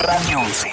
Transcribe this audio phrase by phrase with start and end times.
[0.00, 0.72] Radio 11.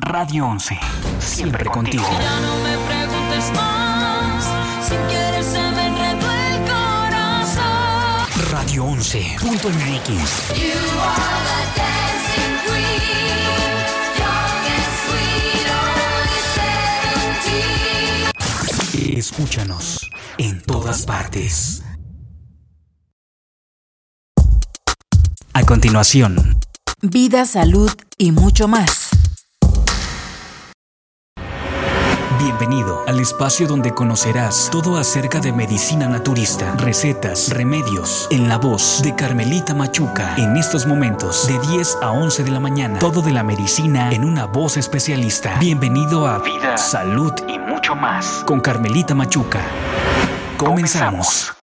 [0.00, 0.78] Radio 11.
[1.20, 2.04] Siempre contigo.
[2.20, 4.44] Ya no me preguntes más.
[4.86, 8.26] Si quieres se me enredó el corazón.
[8.50, 10.54] Radio 11.mx.
[10.54, 13.46] You are the dancing queen.
[14.18, 16.42] Young and sweet, only
[18.96, 19.18] seventeen.
[19.18, 21.81] Escúchanos en todas partes.
[25.72, 26.36] Continuación,
[27.00, 29.08] vida, salud y mucho más.
[32.38, 39.00] bienvenido al espacio donde conocerás todo acerca de medicina naturista, recetas, remedios, en la voz
[39.02, 40.34] de Carmelita Machuca.
[40.36, 44.24] En estos momentos, de 10 a 11 de la mañana, todo de la medicina en
[44.24, 45.58] una voz especialista.
[45.58, 49.62] Bienvenido a Vida, Salud y mucho más con Carmelita Machuca.
[50.58, 51.61] Comenzamos.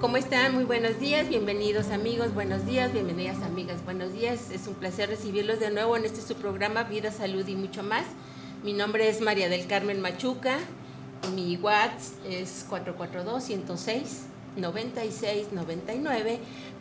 [0.00, 0.54] ¿Cómo están?
[0.54, 4.50] Muy buenos días, bienvenidos amigos, buenos días, bienvenidas amigas, buenos días.
[4.50, 8.06] Es un placer recibirlos de nuevo en este su programa Vida, Salud y mucho más.
[8.64, 10.56] Mi nombre es María del Carmen Machuca,
[11.34, 12.64] mi WhatsApp es
[14.56, 16.38] 442-106-9699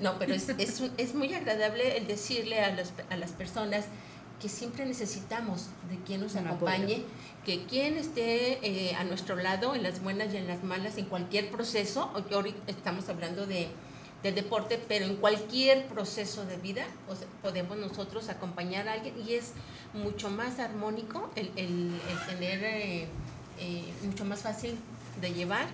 [0.00, 3.84] No, pero es, es, un- es muy agradable el decirle a, los- a las personas
[4.42, 7.04] que siempre necesitamos de quien nos Un acompañe, apoyo.
[7.46, 11.04] que quien esté eh, a nuestro lado en las buenas y en las malas, en
[11.06, 13.68] cualquier proceso, ahorita estamos hablando de,
[14.24, 19.14] del deporte, pero en cualquier proceso de vida o sea, podemos nosotros acompañar a alguien
[19.26, 19.52] y es
[19.94, 23.06] mucho más armónico el, el- el tener eh,
[23.60, 24.74] eh, mucho más fácil
[25.20, 25.66] de llevar.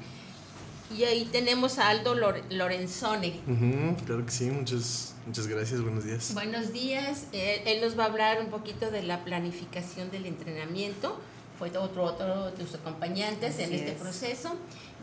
[0.96, 3.40] Y ahí tenemos a Aldo Lor- Lorenzone.
[3.46, 6.32] Ujú, claro que sí, muchas, muchas gracias, buenos días.
[6.32, 7.26] Buenos días.
[7.32, 11.20] Eh, él nos va a hablar un poquito de la planificación del entrenamiento.
[11.58, 13.96] Fue otro, otro de sus acompañantes en Así este es.
[14.00, 14.54] proceso.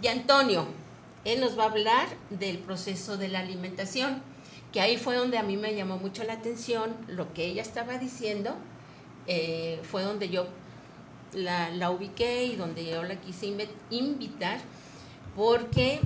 [0.02, 0.66] Y Antonio,
[1.24, 4.24] él nos va a hablar del proceso de la alimentación,
[4.74, 7.98] que ahí fue donde a mí me llamó mucho la atención lo que ella estaba
[8.00, 8.56] diciendo.
[9.28, 10.46] eh, fue donde yo
[11.34, 13.48] la, la ubiqué y donde yo la quise
[13.90, 14.60] invitar,
[15.36, 16.00] porque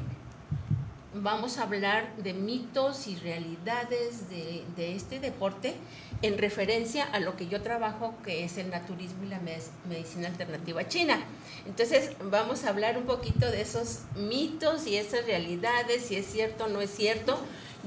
[1.14, 5.76] vamos a hablar de mitos y realidades de, este deporte
[6.22, 9.40] en referencia a lo que yo trabajo, que es el naturismo y la
[9.88, 11.20] medicina alternativa china.
[11.66, 16.66] Entonces, vamos a hablar un poquito de esos mitos y esas realidades, si es cierto
[16.66, 17.40] o no es cierto.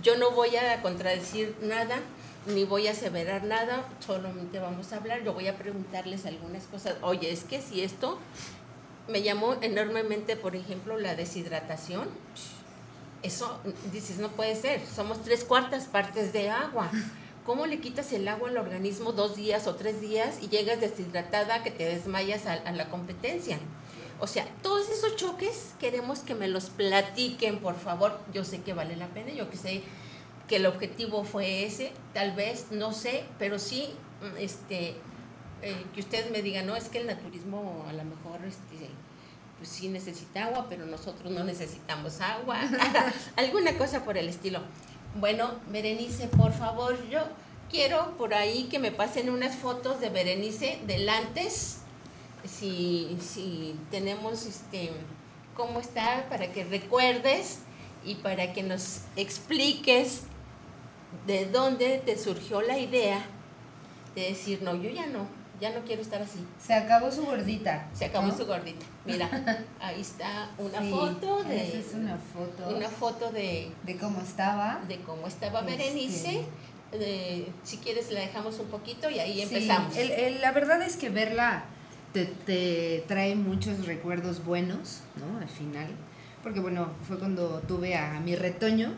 [0.02, 1.98] Yo no voy a contradecir nada,
[2.46, 5.22] ni voy a aseverar nada, solamente vamos a hablar.
[5.22, 6.96] Yo voy a preguntarles algunas cosas.
[7.02, 8.18] Oye, es que si esto
[9.08, 12.08] me llamó enormemente, por ejemplo, la deshidratación
[13.22, 13.58] Eso
[13.92, 16.90] dices, no puede ser, somos tres cuartas partes de agua.
[17.44, 21.62] ¿Cómo le quitas el agua al organismo dos días o tres días y llegas deshidratada
[21.64, 23.58] que te desmayas a, a la competencia?
[24.20, 28.20] O sea, todos esos choques queremos que me los platiquen, por favor.
[28.32, 29.82] Yo sé que vale la pena, yo que sé
[30.46, 33.88] que el objetivo fue ese, tal vez, no sé, pero sí,
[34.38, 34.94] este,
[35.62, 38.88] eh, que ustedes me digan, no, es que el naturismo a lo mejor, este,
[39.58, 42.60] pues sí necesita agua, pero nosotros no necesitamos agua,
[43.36, 44.60] alguna cosa por el estilo.
[45.14, 47.20] Bueno, Berenice, por favor, yo
[47.70, 51.78] quiero por ahí que me pasen unas fotos de Berenice del antes,
[52.44, 54.90] si, si tenemos este,
[55.56, 57.60] cómo está, para que recuerdes
[58.04, 60.22] y para que nos expliques
[61.26, 63.24] de dónde te surgió la idea
[64.14, 65.26] de decir, no, yo ya no,
[65.62, 66.44] ya no quiero estar así.
[66.60, 67.88] Se acabó su gordita.
[67.94, 68.36] Se acabó ¿no?
[68.36, 68.84] su gordita.
[69.06, 69.30] Mira,
[69.80, 74.20] ahí está una Sí, foto de esa es una foto una foto de, de cómo
[74.20, 74.80] estaba.
[74.88, 75.70] de cómo estaba Este.
[75.70, 76.44] Berenice.
[76.90, 79.96] De- si quieres la dejamos un poquito y ahí Sí, empezamos.
[79.96, 81.64] el- el- la verdad es que verla
[82.12, 85.38] te, te trae muchos recuerdos buenos, ¿no?
[85.38, 85.86] Al final.
[86.42, 88.92] Porque bueno, fue cuando tuve a mi retoño,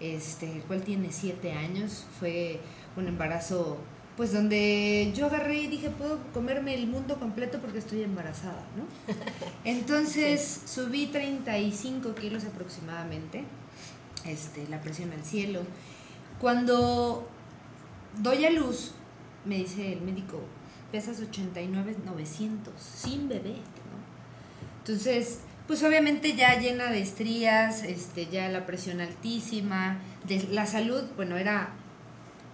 [0.00, 2.06] este, el cual tiene siete años.
[2.18, 2.58] Fue
[2.96, 3.78] un embarazo,
[4.16, 9.14] pues donde yo agarré y dije, puedo comerme el mundo completo porque estoy embarazada, ¿no?
[9.64, 13.44] Entonces subí 35 kilos aproximadamente,
[14.24, 15.60] este, la presión al cielo.
[16.40, 17.28] Cuando
[18.18, 18.92] doy a luz,
[19.44, 20.40] me dice el médico,
[20.90, 23.96] pesas 89, 900, sin bebé, ¿no?
[24.78, 31.02] Entonces, pues obviamente ya llena de estrías, este, ya la presión altísima, de la salud,
[31.16, 31.70] bueno, era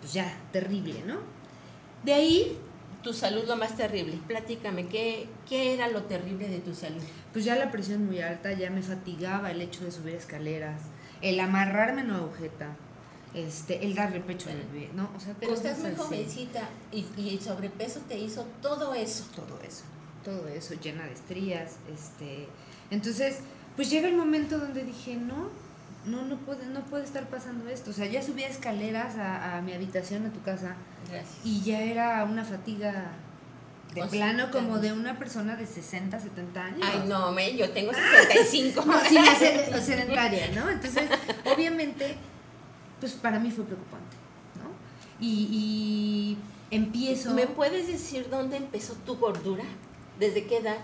[0.01, 1.42] pues ya terrible, ¿no?
[2.05, 2.59] De ahí,
[3.03, 4.17] Tu salud lo más terrible.
[4.29, 7.03] Platícame, ¿qué, ¿qué era lo terrible de tu salud?
[7.33, 10.83] pues ya la presión muy alta, ya me fatigaba el hecho de subir escaleras,
[11.21, 12.77] el amarrarme en una agujeta,
[13.35, 15.11] este, el darle pecho al bebé, ¿no?
[15.17, 19.25] O sea, Pero estás muy jovencita y, y el sobrepeso te hizo todo eso.
[19.35, 19.85] todo eso,
[20.25, 22.47] todo eso llena de estrías, este,
[22.91, 23.39] entonces,
[23.75, 25.49] pues llega el momento donde dije, no,
[26.07, 29.63] no, no puede, no puede estar pasando esto, o sea, ya subía escaleras a, a
[29.63, 30.75] mi habitación, a tu casa,
[31.11, 31.37] Gracias.
[31.45, 33.13] y ya era una fatiga
[33.95, 36.81] de O sea, plano como de una persona de 60, 70 años.
[36.83, 38.85] Ay, no, me, yo tengo 65.
[38.87, 40.71] No, sí, sed- sedentaria, ¿no?
[40.71, 41.11] Entonces,
[41.45, 42.17] obviamente,
[43.01, 44.17] pues para mí fue preocupante,
[44.63, 44.71] ¿no?
[45.21, 46.39] Y, y
[46.75, 47.35] empiezo...
[47.35, 49.65] ¿Me puedes decir dónde empezó tu gordura?
[50.19, 50.79] ¿Desde qué edad?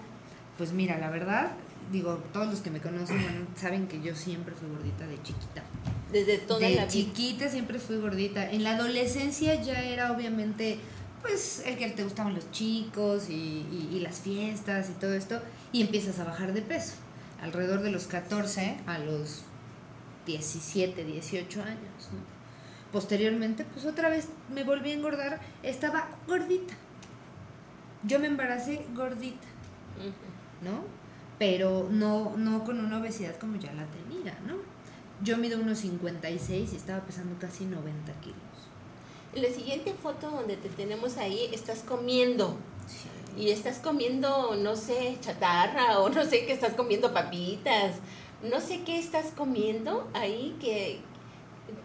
[0.59, 1.53] Pues mira, la verdad,
[1.93, 5.63] digo, todos los que me conocen bueno, saben que yo siempre fui gordita de chiquita.
[6.13, 6.89] Desde toda de la vida.
[6.89, 8.51] chiquita siempre fui gordita.
[8.51, 10.79] En la adolescencia ya era obviamente,
[11.23, 15.41] pues, el que te gustaban los chicos y, y- y las fiestas y todo esto.
[15.73, 16.95] Y empiezas a bajar de peso.
[17.43, 19.43] Alrededor de los 14 a los
[20.27, 22.09] 17, 18 años.
[22.13, 22.19] ¿no?
[22.93, 25.41] Posteriormente, pues otra vez me volví a engordar.
[25.63, 26.75] Estaba gordita.
[28.05, 29.47] Yo me embaracé gordita.
[30.63, 30.83] ¿no?
[31.39, 34.57] Pero no, no con una obesidad como ya la tenía, ¿no?
[35.23, 38.37] Yo mido unos 56 y estaba pesando casi 90 kilos.
[39.35, 42.57] En la siguiente foto donde te tenemos ahí, estás comiendo.
[43.37, 47.97] Y estás comiendo, no sé, chatarra o no sé qué estás comiendo papitas.
[48.43, 51.01] No sé qué estás comiendo ahí que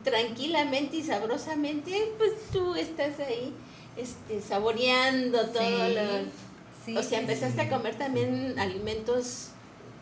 [0.03, 3.53] tranquilamente y sabrosamente, pues tú estás ahí
[3.97, 6.42] este, saboreando todo Sí, lo...
[6.85, 9.49] sí, o sea, empezaste a comer también alimentos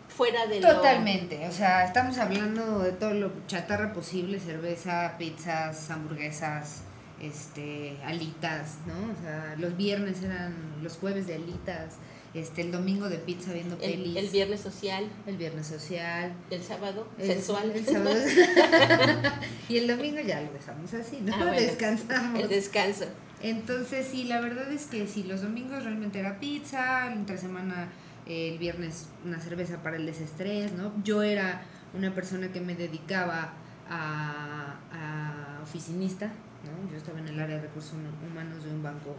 [0.10, 0.76] fuera de lo...
[0.76, 6.82] Totalmente, o sea, estamos hablando de todo lo chatarra posible, cerveza, pizzas, hamburguesas,
[7.22, 8.94] este, alitas, ¿no?
[9.14, 11.96] O sea, los viernes eran los jueves de alitas,
[12.34, 16.64] este, el domingo de pizza viendo El, pelis, el viernes social, el viernes social, el
[16.64, 17.72] sábado el- sensual.
[17.72, 18.16] el sábado-
[19.70, 21.34] y el domingo ya lo dejamos así, ¿no?
[21.36, 21.52] Ah, bueno.
[21.60, 22.40] Descansamos.
[22.40, 23.06] El descanso.
[23.44, 27.90] Entonces, sí, la verdad es que sí, los domingos realmente era pizza, entre semana
[28.28, 30.92] eh, el viernes una cerveza para el desestrés, ¿no?
[31.04, 31.62] Yo era
[31.94, 33.54] una persona que me dedicaba
[33.90, 36.92] a, a oficinista, ¿no?
[36.92, 37.94] Yo estaba en el área de recursos
[38.30, 39.16] humanos de un banco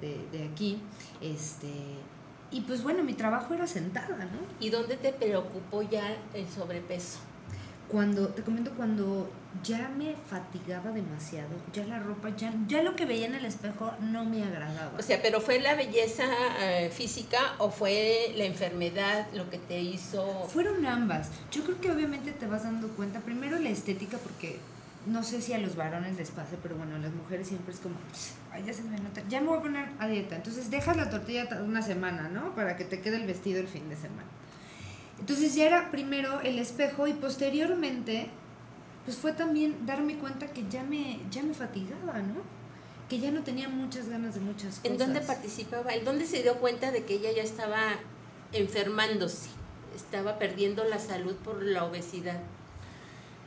[0.00, 0.78] de, de aquí,
[1.22, 1.72] este,
[2.50, 4.38] y pues bueno, mi trabajo era sentada, ¿no?
[4.60, 7.18] ¿Y dónde te preocupó ya el sobrepeso?
[7.88, 9.30] Cuando, te comento, cuando
[9.62, 13.92] ya me fatigaba demasiado, ya la ropa, ya, ya lo que veía en el espejo
[14.00, 14.98] no me agradaba.
[14.98, 16.24] O sea, ¿pero fue la belleza
[16.60, 20.48] eh, física o fue la enfermedad lo que te hizo?
[20.48, 21.30] Fueron ambas.
[21.52, 24.58] Yo creo que obviamente te vas dando cuenta, primero la estética, porque
[25.06, 27.80] no sé si a los varones les pase, pero bueno, a las mujeres siempre es
[27.80, 27.94] como,
[28.52, 30.36] ay, ya se me nota, ya me voy a poner a dieta.
[30.36, 32.54] Entonces dejas la tortilla una semana, ¿no?
[32.54, 34.24] Para que te quede el vestido el fin de semana.
[35.18, 38.28] Entonces ya era primero el espejo y posteriormente,
[39.04, 42.42] pues fue también darme cuenta que ya me, ya me fatigaba, ¿no?
[43.08, 44.84] Que ya no tenía muchas ganas de muchas cosas.
[44.84, 45.94] ¿En dónde participaba?
[45.94, 47.78] ¿En dónde se dio cuenta de que ella ya estaba
[48.52, 49.48] enfermándose?
[49.94, 52.40] Estaba perdiendo la salud por la obesidad.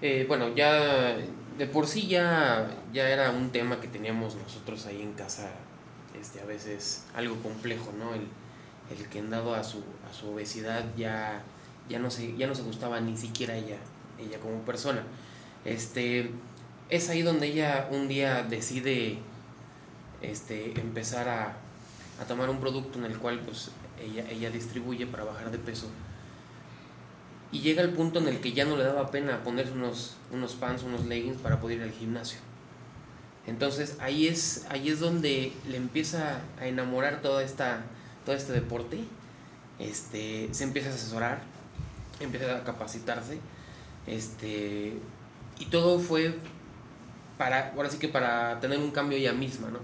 [0.01, 1.17] Eh, bueno, ya
[1.57, 5.51] de por sí ya, ya era un tema que teníamos nosotros ahí en casa,
[6.19, 8.13] este, a veces algo complejo, ¿no?
[8.15, 8.27] El,
[8.97, 11.43] el que en dado a su, a su obesidad ya,
[11.89, 13.77] ya, no se, ya no se gustaba ni siquiera ella,
[14.19, 15.03] ella como persona.
[15.65, 16.31] Este,
[16.89, 19.19] es ahí donde ella un día decide
[20.21, 21.57] este, empezar a,
[22.21, 25.87] a tomar un producto en el cual pues, ella, ella distribuye para bajar de peso.
[27.51, 30.53] Y llega el punto en el que ya no le daba pena ponerse unos, unos
[30.53, 32.39] pants, unos leggings para poder ir al gimnasio.
[33.47, 37.81] Entonces ahí es, ahí es donde le empieza a enamorar toda esta,
[38.25, 38.99] todo este deporte.
[39.79, 41.41] Este, se empieza a asesorar,
[42.19, 43.39] empieza a capacitarse.
[44.07, 44.93] Este,
[45.59, 46.35] y todo fue
[47.37, 49.79] para, ahora sí que para tener un cambio ella misma, ¿no?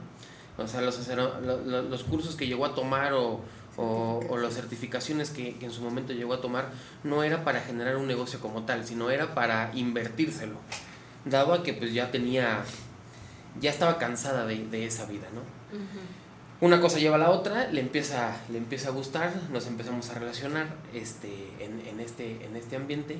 [0.63, 3.41] O sea, los, asesor- lo- lo- los cursos que llegó a tomar o,
[3.77, 6.69] o, o las certificaciones que, que en su momento llegó a tomar
[7.03, 10.55] no era para generar un negocio como tal, sino era para invertírselo.
[11.25, 12.63] Dado a que pues ya tenía,
[13.59, 15.41] ya estaba cansada de, de esa vida, ¿no?
[16.61, 20.13] Una cosa lleva a la otra, le empieza, le empieza a gustar, nos empezamos a
[20.19, 23.17] relacionar este, en, en este, en este ambiente.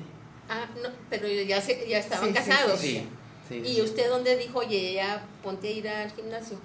[0.48, 2.80] Ah, no, pero ya, se, ya estaban Sí, sí, casados.
[2.80, 3.02] Sí,
[3.48, 6.56] sí, ¿Y usted dónde dijo, oye, ya ponte a ir al gimnasio?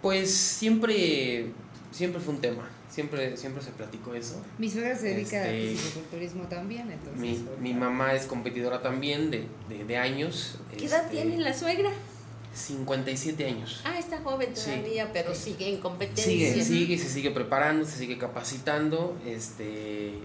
[0.00, 1.46] Pues siempre,
[1.92, 4.42] siempre fue un tema, siempre, siempre se platicó eso.
[4.58, 7.20] Mi suegra se dedica Este, al fisiculturismo también, entonces.
[7.20, 10.56] Mi, mi mamá es competidora también de, de, de años.
[10.76, 11.90] ¿Qué edad este, tiene la suegra?
[12.54, 13.80] 57 años.
[13.84, 14.70] Ah, está joven Sí.
[14.70, 16.24] todavía, pero sigue en competencia.
[16.24, 20.18] Sigue, sigue, se sigue preparando, se sigue capacitando, este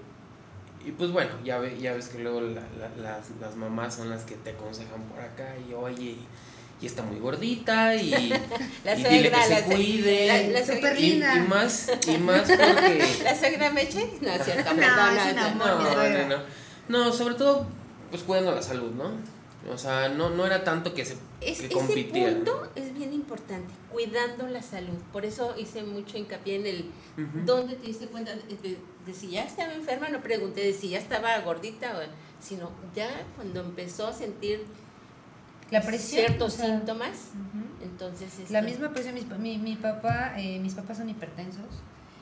[0.85, 4.09] y pues bueno, ya, ve- ya ves que luego la- la- las, las mamás son
[4.09, 6.15] las que te aconsejan por acá y oye,
[6.79, 8.09] y está muy gordita y,
[8.85, 10.27] La y dile que suegra, se la, cuide.
[10.27, 11.19] la, la suegra, y,
[11.49, 13.99] más, y más porque ¿La suegra Meche?
[14.21, 16.27] No, cierto, No, suegra.
[16.27, 16.43] no, no.
[16.87, 17.67] No, sobre todo
[18.09, 19.11] pues cuidando la salud, ¿no?
[19.69, 22.33] O sea, no, no era tanto que se Es, que ese compitiera.
[22.35, 24.97] punto es bien importante, cuidando la salud.
[25.11, 26.91] Por eso hice mucho hincapié en el
[27.45, 30.89] dónde te diste cuenta de, de- de si ya estaba enferma, no pregunté de si
[30.89, 32.01] ya estaba gordita, o,
[32.43, 34.65] sino ya cuando empezó a sentir
[35.71, 36.25] La presión.
[36.25, 37.29] ciertos o sea, síntomas,
[37.81, 41.65] entonces La este, misma presión, mis pa- mi, mi papá, eh, mis papás son hipertensos,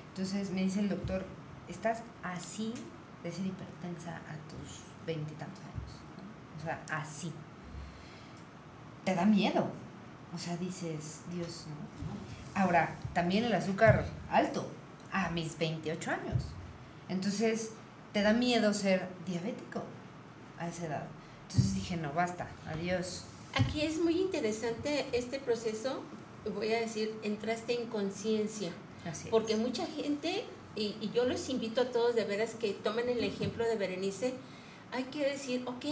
[0.09, 1.25] entonces me dice el doctor,
[1.67, 2.73] estás así
[3.23, 5.59] de ser hipertensa a tus veintitantos
[6.65, 7.31] sea, así.
[9.03, 9.67] Te da miedo,
[10.33, 12.61] o sea, dices, Dios, ¿no?
[12.61, 14.65] Ahora, también el azúcar alto,
[15.11, 16.43] a mis 28 años,
[17.09, 17.71] entonces
[18.13, 19.83] te da miedo ser diabético
[20.57, 21.07] a esa edad.
[21.47, 23.25] Entonces dije, no, basta, adiós.
[23.53, 26.01] Aquí es muy interesante este proceso,
[26.53, 28.71] voy a decir, entraste en conciencia.
[29.05, 29.25] Es.
[29.29, 30.45] Porque mucha gente,
[30.75, 34.33] y, y yo los invito a todos de veras que tomen el ejemplo de Berenice,
[34.91, 35.85] hay que decir, ok,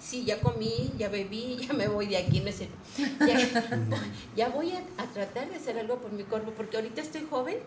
[0.00, 2.76] sí, ya comí, ya bebí, ya me voy de aquí, no es cierto.
[3.26, 3.38] Ya,
[4.36, 7.58] ya voy a, a tratar de hacer algo por mi cuerpo, porque ahorita estoy joven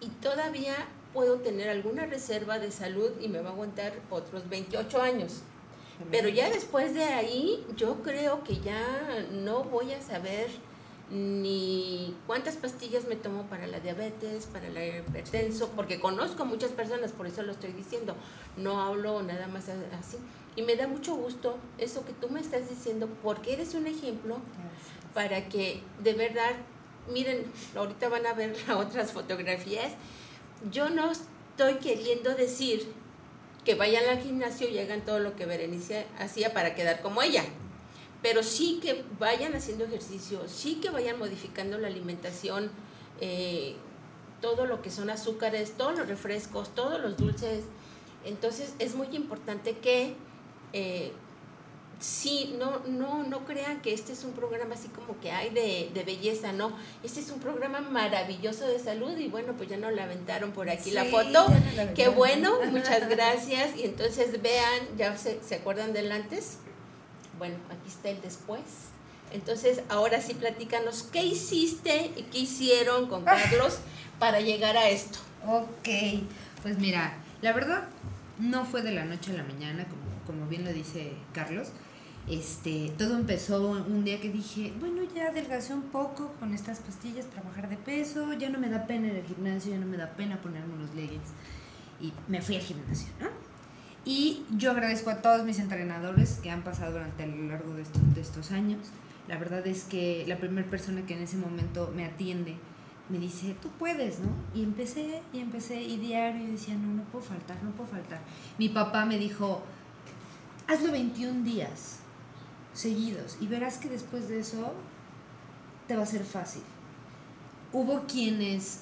[0.00, 0.74] y todavía
[1.12, 5.42] puedo tener alguna reserva de salud y me va a aguantar otros 28 años.
[6.10, 10.48] Pero ya después de ahí, yo creo que ya no voy a saber
[11.10, 17.12] ni cuántas pastillas me tomo para la diabetes, para la hipertenso, porque conozco muchas personas,
[17.12, 18.16] por eso lo estoy diciendo.
[18.56, 20.16] No hablo nada más así.
[20.54, 24.38] Y me da mucho gusto eso que tú me estás diciendo, porque eres un ejemplo
[25.14, 26.52] para que de verdad,
[27.10, 27.44] miren,
[27.74, 29.92] ahorita van a ver las otras fotografías.
[30.70, 32.92] Yo no estoy queriendo decir
[33.64, 37.44] que vayan al gimnasio y hagan todo lo que Berenice hacía para quedar como ella.
[38.20, 42.70] Pero sí que vayan haciendo ejercicio, sí que vayan modificando la alimentación,
[43.20, 43.76] eh,
[44.40, 47.64] todo lo que son azúcares, todos los refrescos, todos los dulces.
[48.24, 50.16] Entonces es muy importante que
[50.72, 51.12] eh,
[52.00, 55.90] sí, no, no, no crean que este es un programa así como que hay de,
[55.94, 56.76] de belleza, no.
[57.02, 60.68] Este es un programa maravilloso de salud y bueno, pues ya nos la aventaron por
[60.68, 61.46] aquí la foto.
[61.94, 63.76] Qué bueno, muchas gracias.
[63.76, 66.58] Y entonces vean, ¿ya se, se acuerdan del antes?
[67.38, 68.60] Bueno, aquí está el después.
[69.32, 73.78] Entonces, ahora sí platícanos, ¿qué hiciste y qué hicieron con Carlos
[74.18, 75.18] para llegar a esto?
[75.46, 75.88] Ok,
[76.62, 77.88] pues mira, la verdad
[78.38, 81.68] no fue de la noche a la mañana, como, como bien lo dice Carlos.
[82.28, 87.26] Este, todo empezó un día que dije, bueno, ya adelgacé un poco con estas pastillas
[87.26, 89.96] para bajar de peso, ya no me da pena ir al gimnasio, ya no me
[89.96, 91.30] da pena ponerme unos leggings.
[92.00, 93.28] y me fui al gimnasio, ¿no?
[94.04, 98.14] Y yo agradezco a todos mis entrenadores que han pasado durante lo largo de estos,
[98.14, 98.80] de estos años.
[99.28, 102.56] La verdad es que la primera persona que en ese momento me atiende
[103.08, 104.30] me dice, tú puedes, ¿no?
[104.54, 108.20] Y empecé, y empecé, y diario, y decía, no, no puedo faltar, no puedo faltar.
[108.58, 109.62] Mi papá me dijo,
[110.68, 111.98] hazlo 21 días
[112.72, 114.72] seguidos y verás que después de eso
[115.88, 116.62] te va a ser fácil.
[117.72, 118.80] Hubo quienes,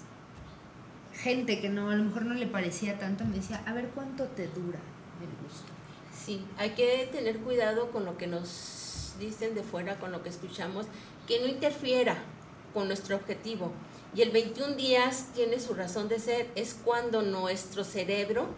[1.14, 4.24] gente que no, a lo mejor no le parecía tanto, me decía, a ver cuánto
[4.24, 4.78] te dura
[5.20, 5.72] el gusto.
[6.12, 10.28] Sí, hay que tener cuidado con lo que nos dicen de fuera, con lo que
[10.28, 10.86] escuchamos,
[11.26, 12.16] que no interfiera
[12.74, 13.72] con nuestro objetivo.
[14.14, 18.48] Y el 21 días tiene su razón de ser, es cuando nuestro cerebro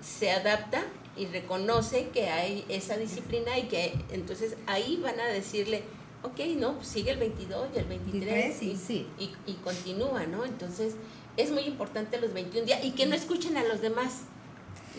[0.00, 0.82] se adapta
[1.18, 5.82] y reconoce que hay esa disciplina y que entonces ahí van a decirle,
[6.22, 9.06] ok, no, pues sigue el 22 y el 23 y, sí.
[9.18, 10.44] y, y continúa, ¿no?
[10.44, 10.94] Entonces
[11.36, 14.22] es muy importante los 21 días y que no escuchen a los demás.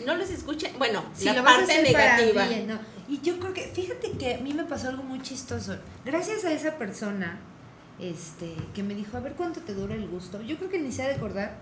[0.06, 2.46] No los escuchen, bueno, Si la parte negativa.
[3.08, 5.76] Y yo creo que, fíjate que a mí me pasó algo muy chistoso.
[6.04, 7.40] Gracias a esa persona
[7.98, 10.90] este, que me dijo, a ver cuánto te dura el gusto, yo creo que ni
[10.90, 11.58] se ha de acordar,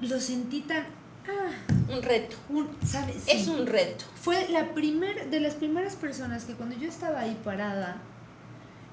[0.00, 0.86] lo sentí tan...
[1.28, 1.50] Ah,
[1.92, 2.36] Un reto.
[2.48, 3.16] un, ¿sabes?
[3.26, 3.50] Es Sí.
[3.50, 4.04] un reto.
[4.20, 8.00] Fue la primer, de las primeras personas que cuando yo estaba ahí parada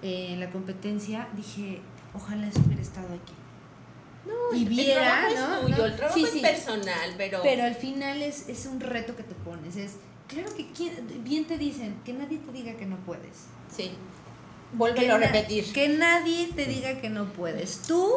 [0.04, 1.82] eh, en la competencia, dije,
[2.14, 3.34] ojalá hubiera estado aquí.
[4.54, 5.56] y el viera, trabajo ¿no?
[5.56, 5.86] es tuyo, ¿no?
[5.86, 6.40] el trabajo Sí, es sí.
[6.42, 9.76] personal, pero, Pero al final es, es un reto que te pones.
[9.78, 9.94] Es,
[10.28, 13.46] claro que quien- bien te dicen, que nadie te diga que no puedes.
[13.76, 13.92] sí.
[14.74, 15.72] Vuélvelo a repetir.
[15.72, 17.84] que nadie te diga que no puedes.
[17.84, 18.12] Tú,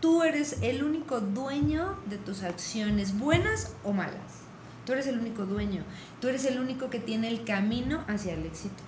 [0.00, 4.42] tú eres el único dueño de tus acciones, buenas o malas.
[4.84, 5.84] Tú eres el único dueño.
[6.20, 8.82] Tú eres el único que tiene el camino hacia el éxito.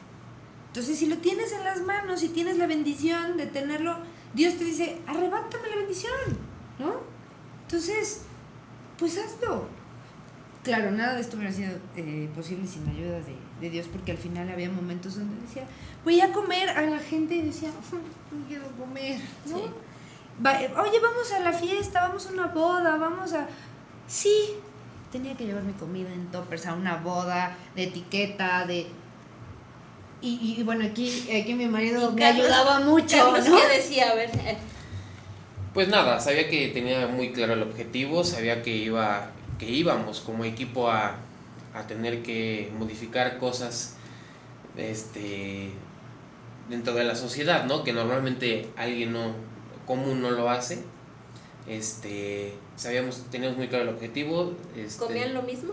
[0.69, 3.99] Entonces, si lo tienes en las manos y tienes la bendición de tenerlo,
[4.33, 6.13] Dios te dice, arrebátame la bendición,
[6.79, 6.95] ¿no?
[7.63, 8.23] Entonces,
[8.99, 9.69] pues hazlo.
[10.63, 13.21] Claro, nada de esto hubiera sido eh, posible sin la ayuda
[13.61, 15.65] de, Dios, porque al final había momentos donde decía,
[16.05, 19.90] voy a comer a la gente y decía, "Mm, no quiero comer, ¿no?
[20.45, 23.47] Va- Oye, vamos a la fiesta, vamos a una boda, vamos a...
[24.07, 24.55] Sí,
[25.13, 28.87] tenía que llevar mi comida en toppers a una boda, de etiqueta, de...
[30.23, 33.57] Y, y- y bueno, aquí, aquí mi marido Y me Carlos- ayudaba mucho, Carlos, ¿no?
[33.57, 34.11] ¿qué decía?
[34.11, 34.31] A ver,
[35.75, 40.45] Pues nada, sabía que tenía muy claro el objetivo, sabía que iba que íbamos como
[40.45, 41.17] equipo a,
[41.75, 43.97] a tener que modificar cosas
[44.77, 45.71] este
[46.71, 47.85] dentro de la sociedad, ¿no?
[47.85, 49.35] Que normalmente alguien no
[49.91, 50.79] común no lo hace.
[51.69, 54.55] Este, sabíamos, teníamos muy claro el objetivo.
[54.77, 55.73] Este, ¿comían lo mismo?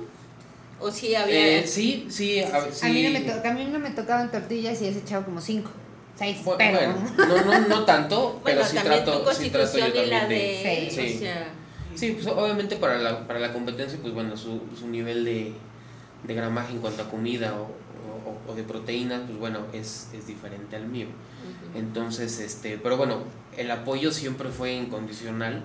[0.79, 1.59] ¿O sí había...?
[1.59, 4.81] eh, sí, sí, a, A, mí no me to- a mí no me tocaban tortillas
[4.81, 5.69] y he echado como cinco,
[6.17, 6.77] seis, Bu- pero...
[6.77, 10.35] Bueno, no, no, no tanto, bueno, pero sí trato, sí trato yo la de...
[10.35, 11.13] de, él, Sí.
[11.15, 11.47] o sea,
[11.95, 15.51] Sí, pues obviamente para la, para la competencia, pues bueno, su, su nivel de,
[16.25, 17.71] de gramaje en cuanto a comida o,
[18.25, 21.07] o- o de proteínas, pues bueno, es, es diferente al mío.
[21.75, 23.19] Entonces, este, pero bueno,
[23.57, 25.63] el apoyo siempre fue incondicional.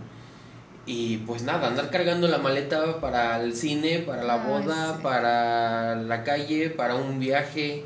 [0.85, 5.03] Y pues nada, andar cargando la maleta para el cine, para la Ay, boda, sí.
[5.03, 7.85] para la calle, para un viaje,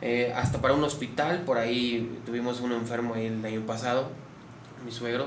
[0.00, 1.42] eh, hasta para un hospital.
[1.42, 4.08] Por ahí tuvimos un enfermo ahí el año pasado,
[4.82, 5.26] mi suegro.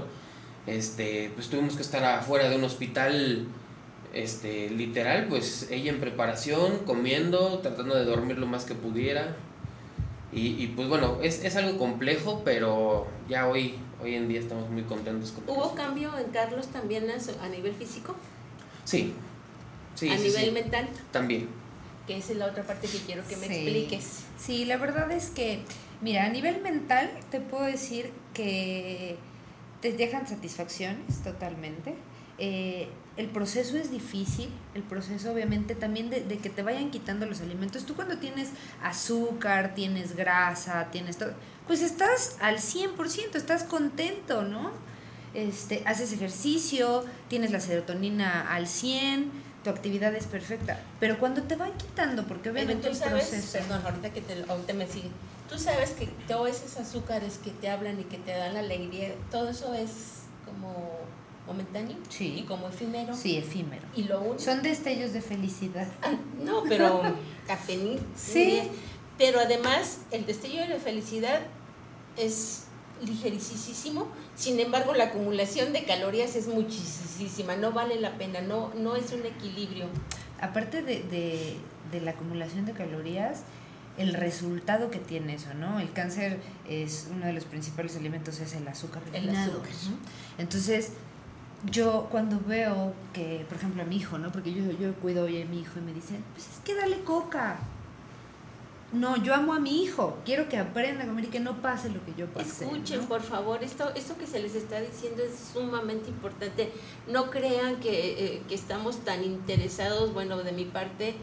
[0.66, 3.46] Este, pues tuvimos que estar afuera de un hospital,
[4.14, 9.36] este, literal, pues ella en preparación, comiendo, tratando de dormir lo más que pudiera.
[10.34, 14.70] Y, y, pues bueno, es, es algo complejo, pero ya hoy, hoy en día estamos
[14.70, 15.76] muy contentos con ¿Hubo eso.
[15.76, 18.16] cambio en Carlos también a, su- a nivel físico?
[18.86, 19.14] Sí,
[19.96, 21.50] sí, a sí, nivel sí, mental, también.
[22.08, 23.54] que esa es la otra parte que quiero que me Sí.
[23.54, 24.24] expliques.
[24.40, 25.60] Sí, la verdad es que,
[26.02, 29.18] mira, a nivel mental te puedo decir que
[29.82, 31.94] te dejan satisfacciones totalmente.
[32.38, 37.26] Eh, el proceso es difícil, el proceso obviamente también de, de que te vayan quitando
[37.26, 37.86] los alimentos.
[37.86, 38.50] Tú cuando tienes
[38.82, 41.34] azúcar, tienes grasa, tienes todo,
[41.68, 44.72] pues estás al 100%, estás contento, ¿no?
[45.34, 49.32] Este, haces ejercicio, tienes la serotonina al 100,
[49.64, 50.80] tu actividad es perfecta.
[51.00, 53.58] Pero cuando te van quitando, porque obviamente tú el sabes, proceso...
[53.60, 55.10] perdón, ahorita que te, ahorita me sigue,
[55.50, 59.14] tú sabes que todos esos azúcares que te hablan y que te dan la alegría,
[59.30, 61.00] todo eso es como
[61.48, 62.36] momentáneo Sí.
[62.40, 63.16] y como efímero.
[63.16, 63.84] Sí, efímero.
[63.96, 64.40] Y lo único...
[64.40, 65.88] Son destellos de felicidad.
[66.02, 67.02] Ah, No, pero
[67.50, 68.00] apenas.
[68.16, 68.62] Sí.
[69.18, 71.42] Pero además, el destello de la felicidad
[72.18, 72.66] es
[73.06, 74.08] ligerísimo.
[74.36, 77.56] Sin embargo, la acumulación de calorías es muchísima.
[77.56, 78.42] No vale la pena.
[78.42, 79.86] No, no es un equilibrio.
[80.40, 81.58] Aparte de, de-
[81.92, 83.42] de la acumulación de calorías,
[83.98, 85.80] el resultado que tiene eso, ¿no?
[85.82, 89.70] El cáncer es uno de los principales alimentos, es el azúcar El azúcar.
[89.90, 89.98] ¿no?
[90.38, 90.94] Entonces,
[91.70, 94.32] yo cuando veo que, por ejemplo, a mi hijo, ¿no?
[94.32, 97.02] Porque yo, yo cuido hoy a mi hijo y me dicen, pues es que dale
[97.04, 97.60] coca.
[98.94, 101.90] No, yo amo a mi hijo, quiero que aprenda a comer y que no pase
[101.90, 102.66] lo que yo pasé.
[102.66, 103.08] Escuchen, ¿no?
[103.08, 106.74] por favor, esto, esto que se les está diciendo es sumamente importante.
[107.08, 111.16] No crean que, eh, que estamos tan interesados, bueno, de mi parte,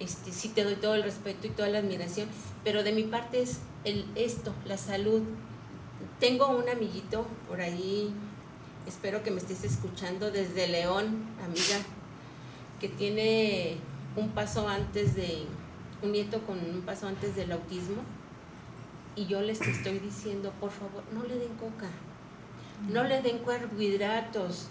[0.00, 2.28] este, sí te doy todo el respeto y toda la admiración,
[2.64, 5.22] pero de mi parte es el, esto, la salud.
[6.18, 8.12] Tengo un amiguito por ahí,
[8.86, 11.78] espero que me estés escuchando desde León, amiga,
[12.80, 13.76] que tiene
[14.16, 15.44] un paso antes de,
[16.02, 18.02] un nieto con un paso antes del autismo
[19.14, 21.88] y yo les estoy diciendo, por favor, no le den coca,
[22.88, 24.68] no le den carbohidratos.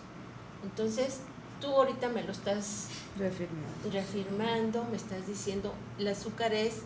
[0.64, 1.22] Entonces,
[1.60, 3.92] tú ahorita me lo estás Reafirmado.
[3.92, 6.82] reafirmando, me estás diciendo, el azúcar es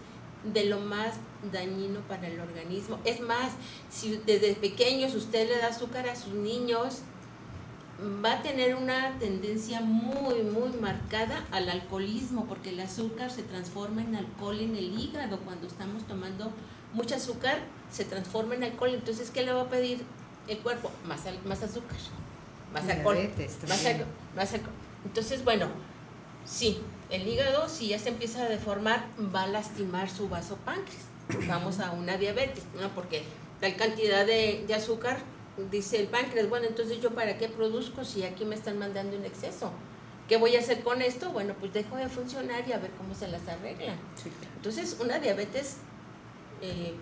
[0.53, 1.15] de lo más
[1.51, 2.99] dañino para el organismo.
[3.05, 3.53] Es más,
[3.89, 7.01] si desde pequeños usted le da azúcar a sus niños,
[7.99, 14.01] va a tener una tendencia muy, muy marcada al alcoholismo, porque el azúcar se transforma
[14.01, 15.39] en alcohol en el hígado.
[15.39, 16.51] Cuando estamos tomando
[16.93, 17.59] mucho azúcar,
[17.91, 18.93] se transforma en alcohol.
[18.93, 20.03] Entonces, ¿qué le va a pedir
[20.47, 20.91] el cuerpo?
[21.07, 21.97] Más, más azúcar,
[22.73, 23.15] más alcohol.
[23.15, 24.73] Diabetes Más alcohol, más alcohol.
[25.05, 25.67] Entonces, bueno,
[26.45, 31.03] sí, el hígado, si ya se empieza a deformar, va a lastimar su vaso páncreas.
[31.47, 32.89] Vamos a una diabetes, ¿no?
[32.89, 33.23] Porque
[33.61, 35.19] tal cantidad de, de azúcar,
[35.71, 39.25] dice el páncreas, bueno, entonces yo para qué produzco si aquí me están mandando en
[39.25, 39.71] exceso.
[40.27, 41.29] ¿Qué voy a hacer con esto?
[41.29, 43.41] Bueno, pues dejo de funcionar y a ver cómo se las.
[43.41, 44.53] Sí, claro.
[44.55, 45.77] Entonces, una diabetes,
[46.61, 46.93] eh,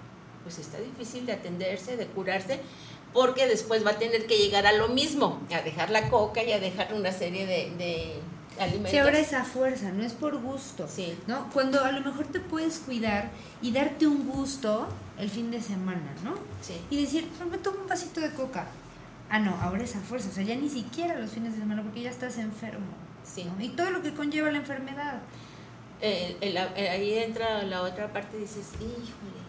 [0.43, 2.59] pues está difícil de atenderse, de curarse,
[3.13, 6.51] porque después va a tener que llegar a lo mismo, a dejar la coca y
[6.51, 8.15] a dejar una serie de, de
[8.59, 8.91] alimentos.
[8.91, 10.87] Sí, ahora es a fuerza, no es por gusto.
[10.87, 11.17] Sí.
[11.27, 11.49] ¿no?
[11.51, 14.87] Cuando a lo mejor te puedes cuidar y darte un gusto
[15.17, 16.35] el fin de semana, ¿no?
[16.61, 16.75] Sí.
[16.89, 18.65] Y decir, "No, me tomo un vasito de coca.
[19.29, 21.81] Ah, no, ahora es a fuerza, o sea, ya ni siquiera los fines de semana
[21.81, 22.85] porque ya estás enfermo.
[23.23, 23.45] Sí.
[23.45, 23.63] ¿no?
[23.63, 25.21] Y todo lo que conlleva la enfermedad.
[26.01, 29.41] Eh, el- ahí entra la otra parte y dices, híjole,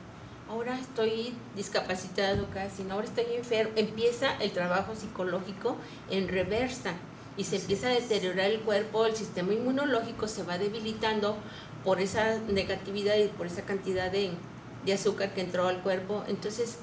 [0.49, 3.73] ahora estoy discapacitado casi, ahora estoy enfermo.
[3.77, 5.77] Empieza el trabajo psicológico
[6.11, 6.93] en reversa
[7.37, 11.37] y se empieza a deteriorar el cuerpo, el sistema inmunológico se va debilitando
[11.85, 14.31] por esa negatividad y por esa cantidad de,
[14.87, 16.25] de azúcar que entró al cuerpo.
[16.29, 16.79] Entonces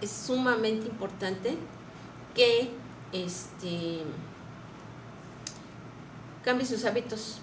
[0.00, 1.56] es sumamente importante
[2.34, 2.70] que
[3.12, 4.02] este
[6.44, 7.38] cambie sus hábitos,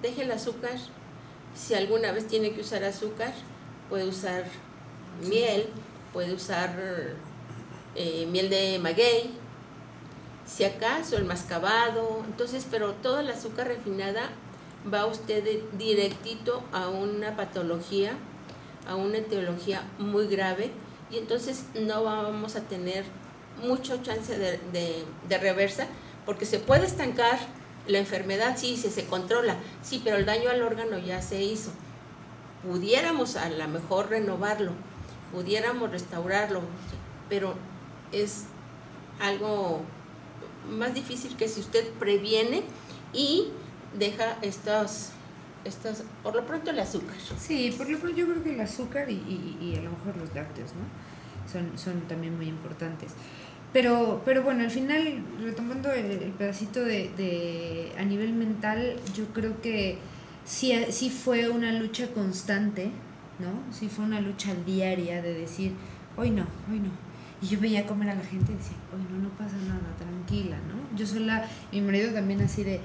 [0.00, 0.78] deje el azúcar.
[1.54, 3.34] Si alguna vez tiene que usar azúcar,
[3.90, 4.44] puede usar
[5.22, 5.68] miel,
[6.12, 6.74] puede usar
[7.94, 9.30] eh, miel de maguey,
[10.46, 14.30] si acaso el mascabado, entonces, pero toda la azúcar refinada
[14.92, 15.42] va usted
[15.76, 18.12] directito a una patología,
[18.88, 20.70] a una etiología muy grave,
[21.10, 23.04] y entonces no vamos a tener
[23.62, 25.86] mucho chance de, de- de reversa,
[26.24, 27.38] porque se puede estancar
[27.88, 31.70] la enfermedad, sí, si se controla, sí, pero el daño al órgano ya se hizo.
[32.68, 34.72] Pudiéramos a lo mejor renovarlo,
[35.32, 36.62] pudiéramos restaurarlo,
[37.28, 37.54] pero
[38.12, 38.44] es
[39.20, 39.82] algo
[40.70, 42.62] más difícil que si usted previene
[43.12, 43.48] y
[43.98, 45.10] deja estos,
[45.64, 47.16] estos por lo pronto el azúcar.
[47.38, 50.34] Sí, por lo pronto yo creo que el azúcar y, y- a lo mejor los
[50.34, 51.50] lácteos, ¿no?
[51.50, 53.12] Son, son también muy importantes.
[53.72, 59.26] Pero, pero bueno, al final, retomando el, el pedacito de, de a nivel mental, yo
[59.34, 59.98] creo que
[60.44, 62.90] sí, sí fue una lucha constante,
[63.38, 63.72] ¿no?
[63.72, 65.72] Sí fue una lucha diaria de decir,
[66.16, 67.05] hoy no, hoy no.
[67.42, 70.56] Y yo veía comer a la gente y decía, hoy no, no pasa nada, tranquila,
[70.68, 70.96] ¿no?
[70.96, 72.80] Yo sola, mi marido también así de,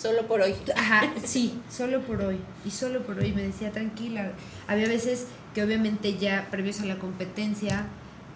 [0.00, 0.54] Solo por hoy.
[0.76, 2.38] Ajá, sí, solo por hoy.
[2.64, 4.30] Y solo por hoy me decía tranquila.
[4.68, 7.86] Había veces que obviamente ya previos a la competencia,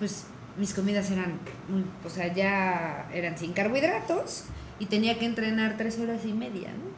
[0.01, 0.25] pues
[0.59, 4.45] mis comidas eran muy, o sea, ya eran sin carbohidratos
[4.81, 6.91] y tenía que entrenar tres horas y media, ¿no?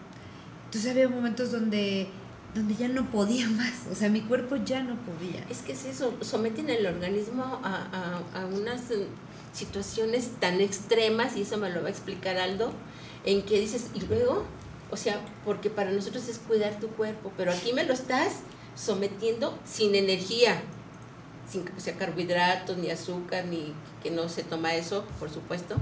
[0.64, 2.08] Entonces había momentos donde,
[2.54, 5.44] donde ya no podía más, o sea, mi cuerpo ya no podía.
[5.50, 9.06] Es que es eso, someten el organismo a, a- a unas eh,
[9.52, 12.72] situaciones tan extremas, y eso me lo va a explicar Aldo,
[13.24, 14.44] en que dices, y luego,
[14.90, 18.34] o sea, porque para nosotros es cuidar tu cuerpo, pero aquí me lo estás
[18.76, 20.60] sometiendo sin energía,
[21.50, 25.76] sin o sea, carbohidratos, ni azúcar, ni que no se toma eso, por supuesto.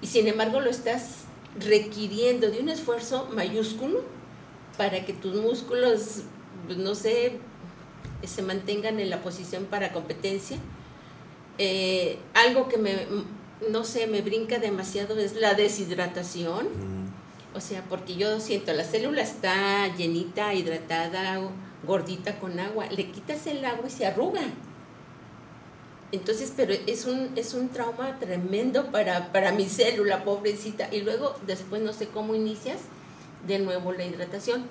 [0.00, 1.24] Y sin embargo lo estás
[1.58, 4.00] requiriendo de un esfuerzo mayúsculo
[4.78, 6.22] para que tus músculos,
[6.66, 7.32] pues, no sé,
[8.24, 10.56] se mantengan en la posición para competencia.
[11.58, 12.96] Eh, algo que me,
[13.70, 16.66] no sé, me brinca demasiado es la deshidratación.
[16.66, 21.40] Mm, O sea, porque yo siento, la célula está llenita, hidratada,
[21.84, 22.86] gordita con agua.
[22.86, 24.42] Le quitas el agua y se arruga.
[26.12, 30.88] Entonces, pero es un, es un trauma tremendo para, para mi célula, pobrecita.
[30.94, 32.78] Y luego, después, no sé cómo inicias
[33.48, 34.62] de nuevo la hidratación.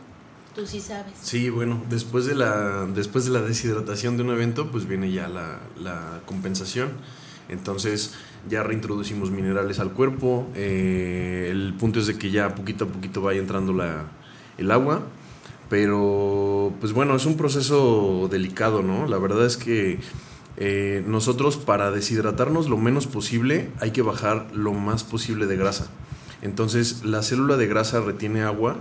[0.55, 1.13] Tú sí sabes.
[1.21, 5.27] Sí, bueno, después de la, después de la deshidratación de un evento, pues viene ya
[5.27, 6.89] la, la compensación.
[7.49, 8.15] Entonces
[8.49, 10.47] ya reintroducimos minerales al cuerpo.
[10.55, 14.05] eh, el punto es de que ya poquito a poquito vaya entrando la,
[14.57, 15.03] el agua.
[15.69, 19.05] Pero, pues bueno, es un proceso delicado, ¿no?
[19.05, 19.99] La verdad es que
[20.55, 25.87] eh, nosotros para deshidratarnos lo menos posible hay que bajar lo más posible de grasa.
[26.41, 28.77] Entonces la célula de grasa retiene agua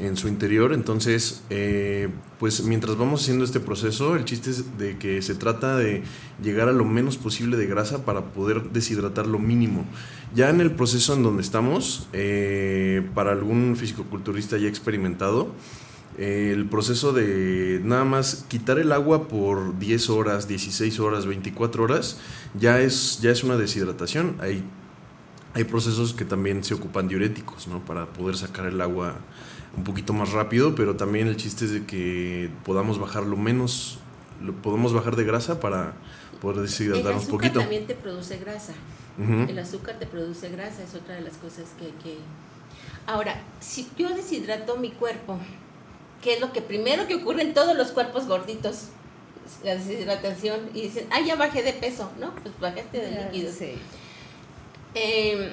[0.00, 2.08] en su interior, entonces eh,
[2.40, 6.02] pues mientras vamos haciendo este proceso, el chiste es de que se trata de
[6.42, 9.84] llegar a lo menos posible de grasa para poder deshidratar lo mínimo.
[10.34, 15.52] Ya en el proceso en donde estamos, eh, para algún fisicoculturista ya experimentado,
[16.18, 21.84] eh, el proceso de nada más quitar el agua por 10 horas, 16 horas, 24
[21.84, 22.18] horas,
[22.58, 24.36] ya es, ya es una deshidratación.
[24.40, 24.64] Hay,
[25.54, 27.84] hay procesos que también se ocupan diuréticos, ¿no?
[27.84, 29.14] Para poder sacar el agua
[29.76, 33.98] un poquito más rápido, pero también el chiste es de que podamos bajar lo menos,
[34.42, 35.94] lo podemos bajar de grasa para
[36.40, 37.60] poder El deshidratarnos un azúcar poquito.
[37.60, 38.72] también te produce grasa.
[39.48, 42.18] El azúcar te produce grasa, es otra de las cosas que, que...
[43.06, 45.38] Ahora, si yo deshidrato mi cuerpo,
[46.20, 48.88] ¿qué es lo que primero que ocurre en todos los cuerpos gorditos?
[49.62, 52.34] La deshidratación y dicen, ah, ya bajé de peso, ¿no?
[52.42, 53.54] Pues bajaste de líquidos.
[53.54, 53.74] Sí.
[54.94, 55.50] Eh,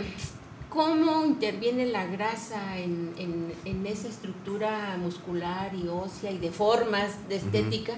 [0.69, 7.27] ¿Cómo interviene la grasa en, en- en esa estructura muscular y ósea y de formas
[7.27, 7.95] de estética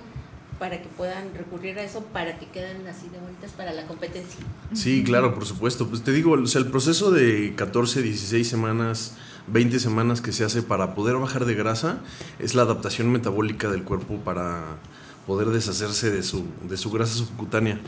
[0.58, 4.40] para que puedan recurrir a eso para que queden así de bonitas para la competencia?
[4.74, 5.88] Sí, claro, por supuesto.
[5.88, 10.44] Pues te digo, o sea, el proceso de 14, 16 semanas, 20 semanas que se
[10.44, 12.00] hace para poder bajar de grasa
[12.40, 14.64] es la adaptación metabólica del cuerpo para
[15.28, 17.80] poder deshacerse de su, de su grasa subcutánea.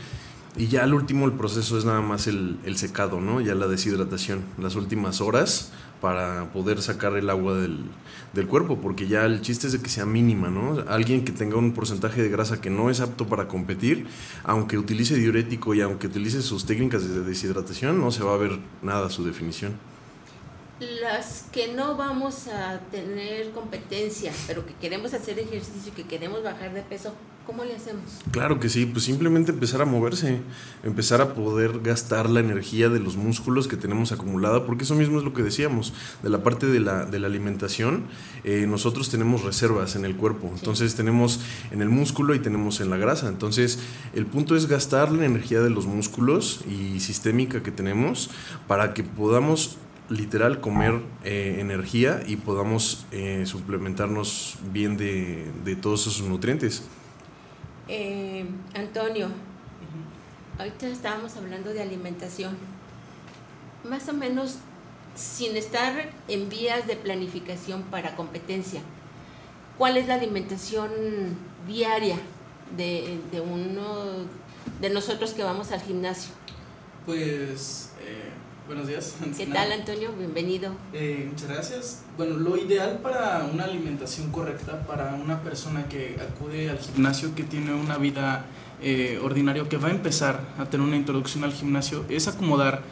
[0.58, 3.42] Y ya al último el proceso es nada más el, el secado, ¿no?
[3.42, 7.84] Ya la deshidratación, las últimas horas para poder sacar el agua del,
[8.32, 10.84] del cuerpo, porque ya el chiste es de que sea mínima, ¿no?
[10.88, 14.06] Alguien que tenga un porcentaje de grasa que no es apto para competir,
[14.44, 18.58] aunque utilice diurético y aunque utilice sus técnicas de deshidratación, no se va a ver
[18.82, 19.74] nada su definición.
[20.78, 26.74] Las que no vamos a tener competencia, pero que queremos hacer ejercicio, que queremos bajar
[26.74, 27.14] de peso,
[27.46, 28.02] ¿cómo le hacemos?
[28.32, 30.40] Claro que sí, pues simplemente empezar a moverse,
[30.82, 35.18] empezar a poder gastar la energía de los músculos que tenemos acumulada, porque eso mismo
[35.18, 38.04] es lo que decíamos, de la parte de la, de la alimentación,
[38.44, 42.90] eh, nosotros tenemos reservas en el cuerpo, entonces tenemos en el músculo y tenemos en
[42.90, 43.78] la grasa, entonces
[44.14, 48.30] el punto es gastar la energía de los músculos y sistémica que tenemos
[48.66, 49.78] para que podamos
[50.08, 56.84] literal comer eh, energía y podamos eh, suplementarnos bien de, de todos esos nutrientes.
[57.88, 58.44] Eh,
[58.74, 59.28] Antonio,
[60.58, 62.56] ahorita estábamos hablando de alimentación.
[63.84, 64.58] Más o menos,
[65.14, 68.80] sin estar en vías de planificación para competencia,
[69.78, 70.90] ¿cuál es la alimentación
[71.68, 72.16] diaria
[72.76, 74.26] de, de uno
[74.80, 76.32] de nosotros que vamos al gimnasio?
[77.04, 78.30] Pues, eh,
[78.66, 79.14] buenos días.
[79.36, 79.72] ¿Qué tal.
[79.72, 80.10] Antonio?
[80.18, 80.72] Bienvenido.
[80.92, 82.04] Eh, muchas gracias.
[82.16, 87.44] Bueno, lo ideal para una alimentación correcta, para una persona que acude al gimnasio, que
[87.44, 88.46] tiene una vida
[88.82, 92.82] eh, ordinaria, que va a empezar a tener una introducción al gimnasio, es acomodar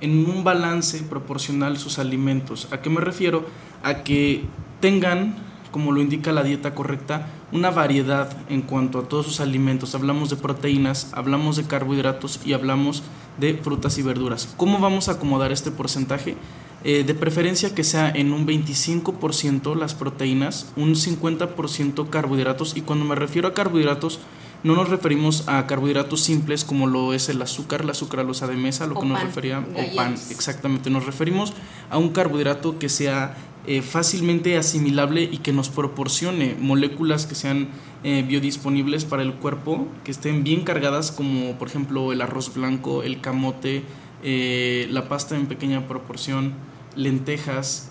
[0.00, 2.68] en un balance proporcional sus alimentos.
[2.70, 3.46] ¿A qué me refiero?
[3.82, 4.42] A que
[4.80, 5.36] tengan,
[5.70, 9.94] como lo indica la dieta correcta, una variedad en cuanto a todos sus alimentos.
[9.94, 13.02] Hablamos de proteínas, hablamos de carbohidratos y hablamos
[13.38, 14.54] de frutas y verduras.
[14.56, 16.36] ¿Cómo vamos a acomodar este porcentaje?
[16.84, 23.06] Eh, de preferencia que sea en un 25% las proteínas, un 50% carbohidratos y cuando
[23.06, 24.20] me refiero a carbohidratos
[24.64, 28.86] no nos referimos a carbohidratos simples como lo es el azúcar, la sucralosa de mesa,
[28.86, 31.52] lo O que nos refería, o pan, exactamente, nos referimos
[31.90, 37.68] a un carbohidrato que sea eh, fácilmente asimilable y que nos proporcione moléculas que sean
[38.02, 43.02] eh, biodisponibles para el cuerpo, que estén bien cargadas como por ejemplo el arroz blanco,
[43.02, 43.82] el camote,
[44.22, 46.52] eh, la pasta en pequeña proporción,
[46.94, 47.88] lentejas,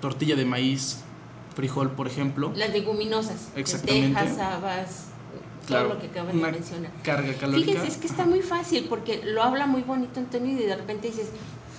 [0.00, 1.00] tortilla de maíz,
[1.54, 2.52] frijol por ejemplo.
[2.56, 4.08] Las leguminosas, Exactamente.
[4.08, 5.06] lentejas, habas,
[5.66, 6.90] Claro, todo lo que acabas de mencionar.
[7.02, 7.66] carga calórica.
[7.66, 11.08] Fíjense, es que está muy fácil porque lo habla muy bonito Antonio y de repente
[11.08, 11.28] dices,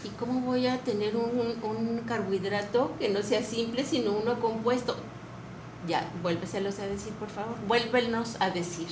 [0.03, 4.95] ¿y cómo voy a tener un, un carbohidrato que no sea simple sino uno compuesto?
[5.87, 7.55] Ya, vuélveselos a decir, por favor.
[7.67, 8.87] Vuélvenos a decir.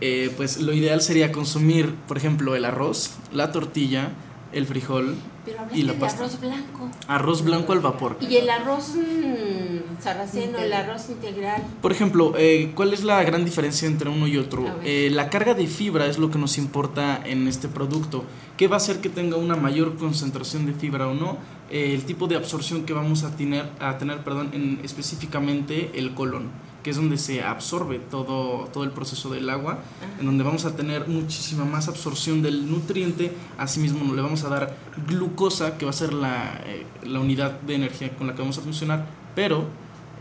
[0.00, 4.10] Eh, pues lo ideal sería consumir, por ejemplo, el arroz, la tortilla,
[4.52, 6.24] el frijol Pero y la pasta.
[6.24, 6.90] arroz blanco.
[7.06, 8.16] Arroz blanco al vapor.
[8.20, 11.62] Y el arroz mm, sarraceno, el arroz integral.
[11.82, 14.64] Por ejemplo, eh, ¿cuál es la gran diferencia entre uno y otro?
[14.84, 18.24] Eh, la carga de fibra es lo que nos importa en este producto.
[18.56, 21.38] ¿Qué va a hacer que tenga una mayor concentración de fibra o no?
[21.70, 26.14] Eh, el tipo de absorción que vamos a tener, a tener perdón, en específicamente el
[26.14, 26.48] colon,
[26.88, 29.80] que es donde se absorbe todo, todo el proceso del agua,
[30.18, 33.30] en donde vamos a tener muchísima más absorción del nutriente.
[33.58, 34.74] Asimismo, le vamos a dar
[35.06, 38.56] glucosa, que va a ser la, eh, la unidad de energía con la que vamos
[38.56, 39.66] a funcionar, pero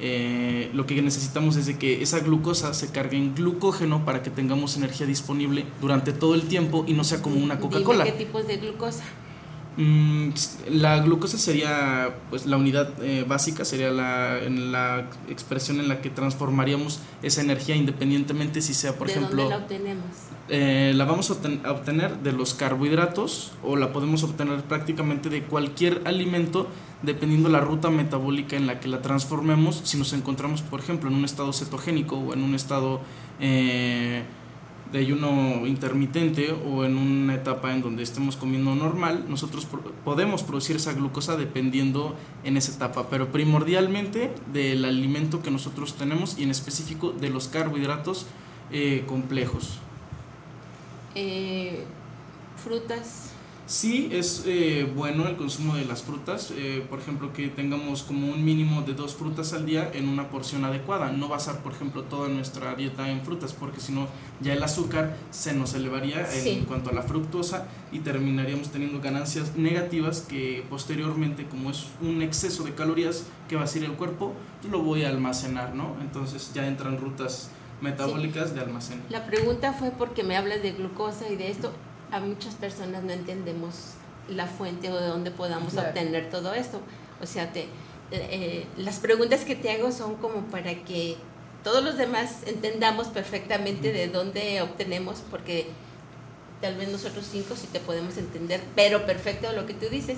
[0.01, 4.29] eh, lo que necesitamos es de que esa glucosa se cargue en glucógeno para que
[4.29, 8.03] tengamos energía disponible durante todo el tiempo y no sea como una Coca-Cola.
[8.03, 9.05] ¿Qué tipos de glucosa?
[9.77, 10.29] Mm,
[10.71, 16.01] la glucosa sería pues la unidad eh, básica, sería la, en la expresión en la
[16.01, 20.05] que transformaríamos esa energía independientemente si sea, por ¿De ejemplo, dónde la obtenemos?
[20.49, 26.01] eh, la vamos a obtener de los carbohidratos o la podemos obtener prácticamente de cualquier
[26.05, 26.67] alimento
[27.03, 29.81] dependiendo la ruta metabólica en la que la transformemos.
[29.83, 33.01] Si nos encontramos, por ejemplo, en un estado cetogénico o en un estado
[33.39, 34.23] eh,
[34.91, 39.67] de ayuno intermitente o en una etapa en donde estemos comiendo normal, nosotros
[40.05, 46.37] podemos producir esa glucosa dependiendo en esa etapa, pero primordialmente del alimento que nosotros tenemos
[46.37, 48.27] y en específico de los carbohidratos
[48.71, 49.79] eh, complejos.
[51.15, 51.83] Eh,
[52.57, 53.26] frutas.
[53.67, 58.31] Sí, es eh, bueno el consumo de las frutas, eh, por ejemplo, que tengamos como
[58.31, 61.11] un mínimo de dos frutas al día en una porción adecuada.
[61.11, 64.07] No basar, por ejemplo, toda nuestra dieta en frutas, porque si no,
[64.39, 69.57] ya el azúcar se nos elevaría en cuanto a la fructosa y terminaríamos teniendo ganancias
[69.57, 74.33] negativas que posteriormente, como es un exceso de calorías que va a hacer el cuerpo,
[74.71, 75.97] lo voy a almacenar, ¿no?
[75.99, 77.49] Entonces ya entran rutas
[77.81, 79.01] metabólicas de almacén.
[79.09, 81.73] La pregunta fue porque me hablas de glucosa y de esto.
[82.11, 83.73] A muchas personas no entendemos
[84.29, 85.89] la fuente o de dónde podamos Claro.
[85.89, 86.79] obtener todo esto.
[87.21, 87.67] O sea, te,
[88.11, 91.17] eh, las preguntas que te hago son como para que
[91.63, 95.67] todos los demás entendamos perfectamente de dónde obtenemos, porque
[96.61, 100.17] tal vez nosotros cinco sí te podemos entender, pero perfecto lo que tú dices.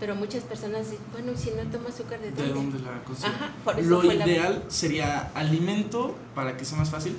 [0.00, 2.42] Pero muchas personas dicen, bueno, si no tomo azúcar, ¿de dónde?
[2.44, 3.28] ¿De dónde la consigo?
[3.34, 7.16] Ajá, por eso Lo fue la- ideal sería alimento, para que sea más fácil,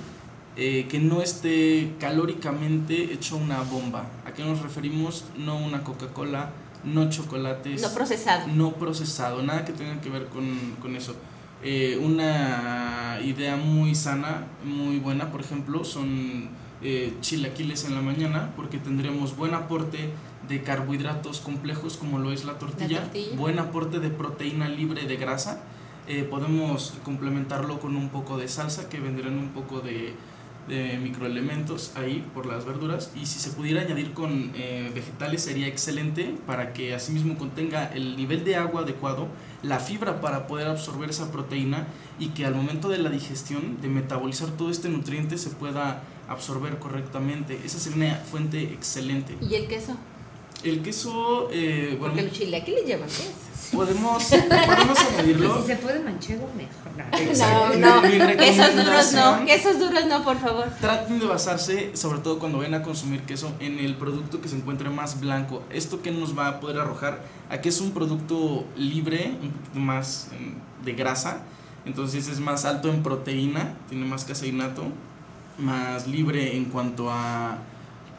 [0.62, 4.04] eh, que no esté calóricamente hecho una bomba.
[4.26, 5.24] ¿A qué nos referimos?
[5.38, 6.50] No una Coca-Cola,
[6.84, 7.80] no chocolates.
[7.80, 8.46] No procesado.
[8.48, 11.16] No procesado, nada que tenga que ver con, con eso.
[11.62, 16.50] Eh, una idea muy sana, muy buena, por ejemplo, son
[16.82, 20.10] eh, chilaquiles en la mañana, porque tendremos buen aporte
[20.46, 23.34] de carbohidratos complejos como lo es la tortilla, tortilla.
[23.34, 25.62] buen aporte de proteína libre de grasa.
[26.06, 30.12] Eh, podemos complementarlo con un poco de salsa que vendrán un poco de,
[30.70, 35.66] de microelementos ahí por las verduras y si se pudiera añadir con eh, vegetales sería
[35.66, 39.26] excelente para que asimismo contenga el nivel de agua adecuado,
[39.62, 43.88] la fibra para poder absorber esa proteína y que al momento de la digestión, de
[43.88, 47.60] metabolizar todo este nutriente se pueda absorber correctamente.
[47.64, 49.36] Esa sería una fuente excelente.
[49.40, 49.96] ¿Y el queso?
[50.62, 53.49] El queso, eh, bueno, Porque chilaquiles llevan queso.
[53.72, 55.60] Podemos, podemos añadirlo.
[55.60, 56.90] Si se puede manchego, mejor.
[56.96, 57.18] No.
[57.18, 57.78] Exacto.
[57.78, 60.68] No, no, Mi quesos duros no, quesos duros no, por favor.
[60.80, 64.56] Traten de basarse, sobre todo cuando vayan a consumir queso, en el producto que se
[64.56, 65.62] encuentre más blanco.
[65.70, 67.22] ¿Esto que nos va a poder arrojar?
[67.48, 71.42] A que es un producto libre, un poquito más em, de grasa,
[71.84, 74.84] entonces es más alto en proteína, tiene más caseinato,
[75.58, 77.58] más libre en cuanto a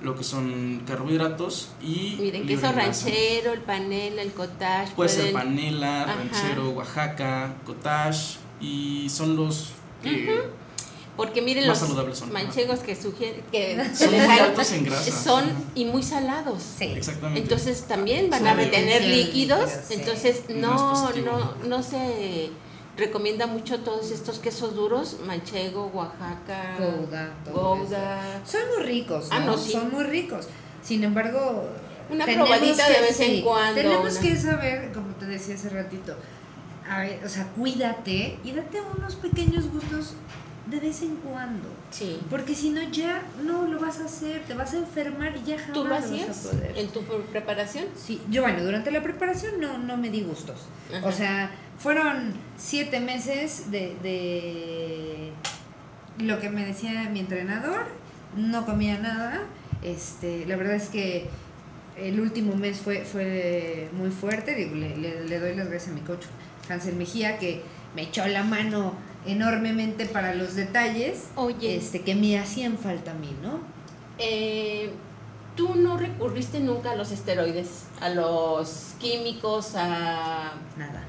[0.03, 4.93] lo que son carbohidratos y Miren, queso ranchero, el panela, el cottage.
[4.95, 6.15] Puede ser panela, Ajá.
[6.15, 9.69] ranchero, Oaxaca, cottage y son los
[10.01, 10.41] que
[11.15, 12.31] Porque miren los son.
[12.31, 15.11] manchegos que sugieren que Son les muy altos en grasa.
[15.23, 15.53] son Ajá.
[15.75, 16.63] y muy salados.
[16.79, 16.85] Sí.
[16.85, 17.41] exactamente.
[17.41, 19.93] Entonces también van Son a retener líquidos, sí.
[19.95, 22.49] entonces No no, no se
[23.05, 26.75] recomienda mucho todos estos quesos duros, manchego, Oaxaca,
[27.51, 28.41] Gouda.
[28.45, 29.35] Son muy ricos, ¿no?
[29.35, 29.71] Ah, no, sí.
[29.71, 30.47] Son muy ricos.
[30.83, 31.67] Sin embargo,
[32.09, 35.69] Una probadita que- de vez en cuando, Tenemos una- que saber, como te decía hace
[35.69, 36.15] ratito,
[36.89, 40.13] a ver, o sea, cuídate y date unos pequeños gustos
[40.71, 41.67] de vez en cuando.
[41.91, 42.19] Sí.
[42.29, 45.57] Porque si no, ya no lo vas a hacer, te vas a enfermar y ya
[45.59, 46.77] jamás ¿Tú lo vas hacías a poder.
[46.77, 47.85] en tu pre- preparación?
[47.95, 50.61] Sí, yo bueno, durante la preparación no, no me di gustos.
[50.95, 51.05] Ajá.
[51.07, 55.31] O sea, fueron siete meses de, de
[56.19, 57.85] lo que me decía mi entrenador,
[58.35, 59.41] no comía nada.
[59.83, 61.27] Este, la verdad es que
[61.97, 66.01] el último mes fue, fue muy fuerte, le, le- le doy las gracias a mi
[66.01, 66.25] coach
[66.69, 67.61] Hansel Mejía que
[67.95, 68.93] me echó la mano
[69.25, 71.75] enormemente para los detalles Oye.
[71.75, 73.59] este, que me hacían falta a mí, ¿no?
[74.17, 74.91] Eh,
[75.55, 80.53] ¿Tú no recurriste nunca a los esteroides, a los químicos, a...
[80.77, 81.03] Nada.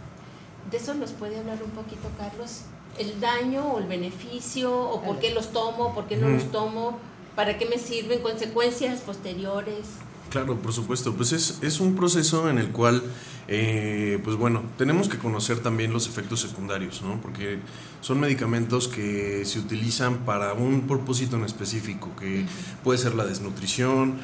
[0.71, 2.63] De eso nos puede hablar un poquito, Carlos.
[2.99, 6.99] El daño o el beneficio, o por qué los tomo, por qué no los tomo,
[7.37, 9.87] para qué me sirven, consecuencias posteriores.
[10.33, 11.13] Claro, por supuesto.
[11.13, 13.03] Pues es, es un proceso en el cual,
[13.49, 17.21] eh, pues bueno, tenemos que conocer también los efectos secundarios, ¿no?
[17.21, 17.59] Porque
[18.01, 22.47] son medicamentos que se utilizan para un propósito en específico, que
[22.83, 24.15] puede ser la desnutrición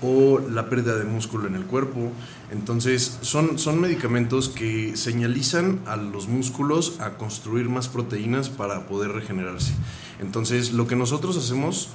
[0.00, 2.12] o la pérdida de músculo en el cuerpo.
[2.50, 9.10] Entonces, son, son medicamentos que señalizan a los músculos a construir más proteínas para poder
[9.10, 9.74] regenerarse.
[10.18, 11.90] Entonces, lo que nosotros hacemos...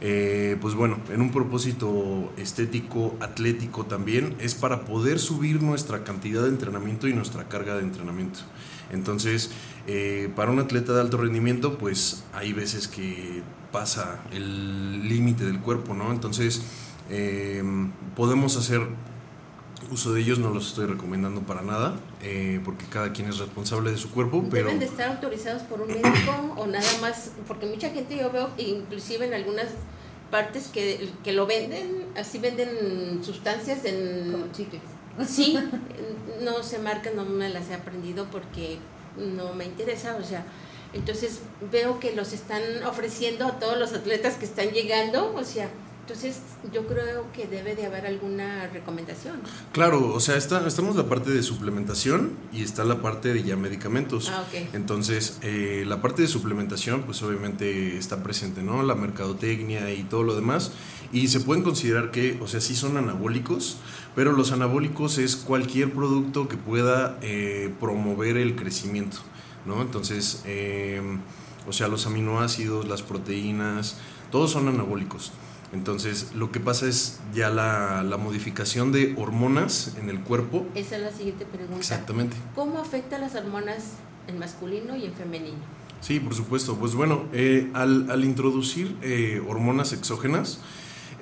[0.00, 6.42] Eh, pues bueno, en un propósito estético, atlético también, es para poder subir nuestra cantidad
[6.42, 8.40] de entrenamiento y nuestra carga de entrenamiento.
[8.90, 9.50] Entonces,
[9.86, 15.60] eh, para un atleta de alto rendimiento, pues hay veces que pasa el límite del
[15.60, 16.12] cuerpo, ¿no?
[16.12, 16.62] Entonces,
[17.10, 17.62] eh,
[18.14, 18.82] podemos hacer
[19.90, 23.90] uso de ellos, no los estoy recomendando para nada, eh, porque cada quien es responsable
[23.90, 24.66] de su cuerpo, pero...
[24.66, 27.32] ¿Deben de estar autorizados por un médico o nada más?
[27.46, 29.66] Porque mucha gente yo veo, inclusive en algunas
[30.30, 34.32] partes que, que lo venden, así venden sustancias en...
[34.32, 34.82] Como chicles.
[35.26, 35.56] Sí,
[36.42, 38.78] no se marcan, no me las he aprendido porque
[39.16, 40.44] no me interesa, o sea,
[40.92, 41.40] entonces
[41.72, 45.68] veo que los están ofreciendo a todos los atletas que están llegando, o sea,
[46.06, 46.40] entonces
[46.70, 49.40] yo creo que debe de haber alguna recomendación.
[49.72, 53.56] Claro, o sea, está, estamos la parte de suplementación y está la parte de ya
[53.56, 54.28] medicamentos.
[54.28, 54.74] Ah, ok.
[54.74, 58.82] Entonces, eh, la parte de suplementación, pues obviamente está presente, ¿no?
[58.82, 60.72] La mercadotecnia y todo lo demás.
[61.10, 63.78] Y se pueden considerar que, o sea, sí son anabólicos,
[64.14, 69.16] pero los anabólicos es cualquier producto que pueda eh, promover el crecimiento,
[69.64, 69.80] ¿no?
[69.80, 71.00] Entonces, eh,
[71.66, 73.96] o sea, los aminoácidos, las proteínas,
[74.30, 75.32] todos son anabólicos.
[75.74, 80.64] Entonces, lo que pasa es ya la, la modificación de hormonas en el cuerpo.
[80.74, 81.76] Esa es la siguiente pregunta.
[81.76, 82.36] Exactamente.
[82.54, 83.94] ¿Cómo afecta las hormonas
[84.28, 85.58] en masculino y en femenino?
[86.00, 86.76] Sí, por supuesto.
[86.76, 90.60] Pues bueno, eh, al, al introducir eh, hormonas exógenas,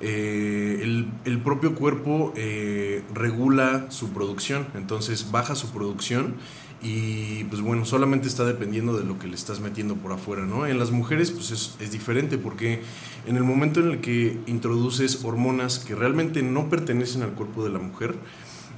[0.01, 6.35] eh, el, el propio cuerpo eh, regula su producción, entonces baja su producción
[6.81, 10.67] y pues bueno, solamente está dependiendo de lo que le estás metiendo por afuera, ¿no?
[10.67, 12.81] En las mujeres pues es, es diferente porque
[13.25, 17.69] en el momento en el que introduces hormonas que realmente no pertenecen al cuerpo de
[17.71, 18.15] la mujer,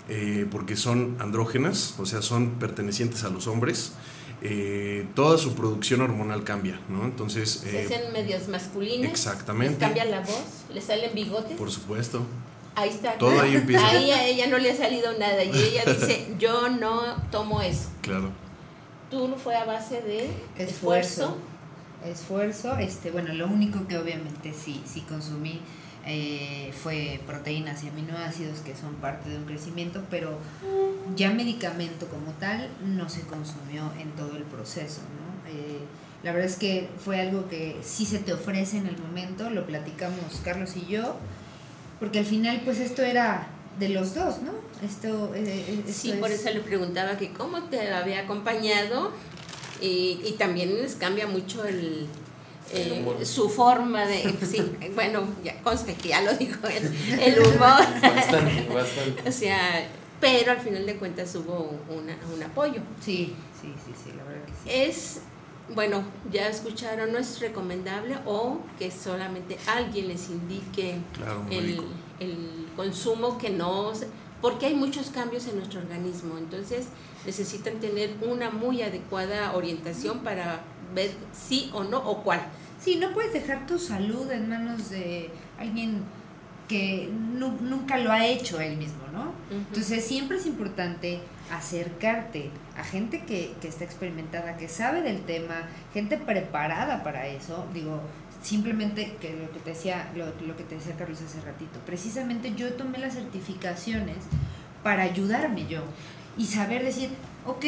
[0.09, 3.93] eh, porque son andrógenas, o sea, son pertenecientes a los hombres,
[4.41, 7.05] eh, toda su producción hormonal cambia, ¿no?
[7.05, 9.09] Entonces, Se eh, hacen medias masculinas.
[9.09, 9.71] exactamente.
[9.71, 11.57] Les cambia la voz, les salen bigotes.
[11.57, 12.21] por supuesto.
[12.75, 13.17] Ahí está.
[13.17, 13.87] Todo ahí empieza.
[13.89, 17.89] Ahí a ella no le ha salido nada y ella dice, yo no tomo eso.
[18.01, 18.29] Claro.
[19.09, 20.25] Tú no fue a base de
[20.57, 20.67] Esfuerzo.
[20.67, 21.37] Esfuerzo,
[22.77, 25.59] este, bueno, lo único que obviamente sí, sí consumí
[26.05, 30.37] eh, fue proteínas y aminoácidos que son parte de un crecimiento, pero
[31.15, 35.49] ya medicamento como tal no se consumió en todo el proceso, ¿no?
[35.49, 35.79] Eh,
[36.23, 39.65] la verdad es que fue algo que sí se te ofrece en el momento, lo
[39.65, 41.15] platicamos Carlos y yo,
[41.99, 43.47] porque al final pues esto era
[43.79, 44.51] de los dos, ¿no?
[44.85, 49.11] Esto, eh, esto Sí, por es- eso le preguntaba que cómo te había acompañado
[49.81, 52.07] y, y también les cambia mucho el,
[52.73, 54.61] El eh, su forma de, sí,
[54.95, 59.29] bueno, ya conste que ya lo dijo el, el humor, Bastante, bastante.
[59.29, 59.87] o sea,
[60.19, 62.81] pero al final de cuentas hubo una, un apoyo.
[63.01, 64.69] Sí, sí, sí, sí, la verdad que sí.
[64.89, 65.19] Es,
[65.73, 71.81] bueno, ya escucharon, no es recomendable o que solamente alguien les indique Claro, el,
[72.19, 73.91] el consumo que no...
[74.41, 76.87] Porque hay muchos cambios en nuestro organismo, entonces
[77.25, 80.61] necesitan tener una muy adecuada orientación para
[80.93, 82.41] ver sí o no o cuál.
[82.79, 86.03] Sí, no puedes dejar tu salud en manos de alguien
[86.67, 89.31] que nu- nunca lo ha hecho él mismo, ¿no?
[89.51, 91.19] Entonces siempre es importante
[91.51, 97.65] acercarte a gente que, que está experimentada, que sabe del tema, gente preparada para eso.
[97.73, 98.01] Digo,
[98.45, 102.53] simplemente que lo que te decía, lo, lo que te decía Carlos hace ratito, precisamente
[102.55, 104.17] yo tomé las certificaciones
[104.83, 105.81] para ayudarme yo
[106.37, 107.09] y saber decir,
[107.45, 107.65] ok,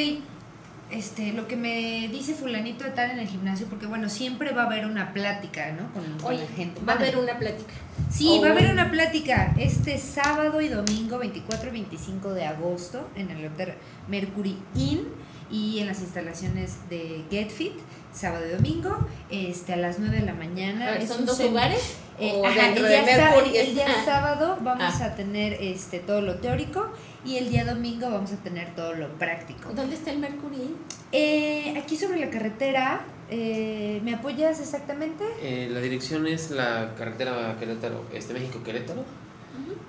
[0.90, 4.64] este, lo que me dice fulanito de tal en el gimnasio, porque bueno, siempre va
[4.64, 5.92] a haber una plática, ¿no?
[5.94, 6.82] Con, con Oye, la gente.
[6.88, 7.74] va a haber una plática.
[8.10, 12.46] Sí, va a haber un- una plática este sábado y domingo 24 y 25 de
[12.46, 13.74] agosto en el Hotel
[14.08, 15.08] Mercury Inn
[15.52, 17.74] y en las instalaciones de Get Fit,
[18.18, 18.98] sábado y domingo,
[19.30, 20.88] este, a las 9 de la mañana.
[20.88, 21.96] A ver, Es ¿Son dos lugares?
[22.20, 24.06] eh, ¿O ajá, el día, el está?
[24.06, 25.06] sábado vamos Ah.
[25.06, 26.92] a tener este todo lo teórico
[27.24, 29.72] y el día domingo vamos a tener todo lo práctico.
[29.74, 30.76] ¿Dónde está el Mercury?
[31.12, 35.24] Eh, aquí sobre la carretera, eh, ¿me apoyas exactamente?
[35.42, 39.04] Eh, la dirección es la carretera Querétaro, este México Querétaro.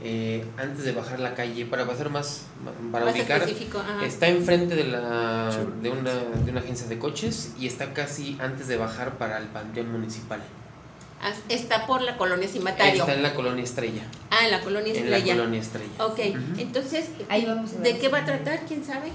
[0.03, 2.43] Eh, antes de bajar la calle, para pasar más,
[2.93, 3.43] para Más ubicar,
[4.05, 5.51] está enfrente de, la,
[5.83, 9.47] de, una, de una agencia de coches y está casi antes de bajar para el
[9.47, 10.41] panteón municipal.
[11.21, 13.01] Ah, Está por la colonia Cimatario.
[13.01, 14.03] Está en la colonia Estrella.
[14.31, 15.37] Ah, en la colonia En la Estrella.
[15.37, 16.05] colonia Estrella.
[16.05, 16.61] Ok, Ujú.
[16.61, 17.79] entonces, Ahí vamos a.
[17.81, 18.61] ¿de qué va a tratar?
[18.69, 19.11] ¿Quién sabe?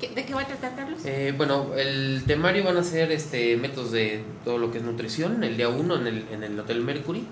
[0.00, 0.98] ¿Qué- ¿De qué va a tratar, Carlos?
[1.04, 5.44] Eh, bueno, el temario van a ser este métodos de todo lo que es nutrición.
[5.44, 7.24] El día 1 en el, en el Hotel Mercury.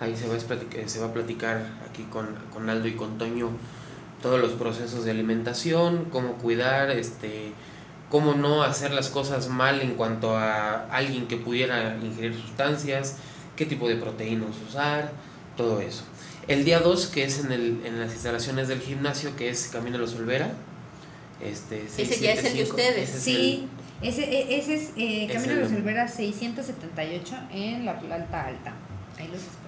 [0.00, 3.18] Ahí se va, a explicar- se va a platicar aquí con, con Aldo y con
[3.18, 3.50] Toño
[4.22, 7.52] todos los procesos de alimentación, cómo cuidar, este,
[8.10, 13.16] cómo no hacer las cosas mal en cuanto a alguien que pudiera ingerir sustancias,
[13.56, 15.12] qué tipo de proteínas usar,
[15.56, 16.04] todo eso.
[16.46, 19.98] El día 2, que es en, el, en las instalaciones del gimnasio, que es Camino
[19.98, 20.52] los Olvera.
[21.40, 23.08] Este, Ese ya es el de 675, ustedes.
[23.10, 23.68] ese es Sí,
[24.02, 28.72] ese, ese es eh, Es Camino el- de los Olvera 678 en la planta alta.
[29.18, 29.67] Ahí los esperamos.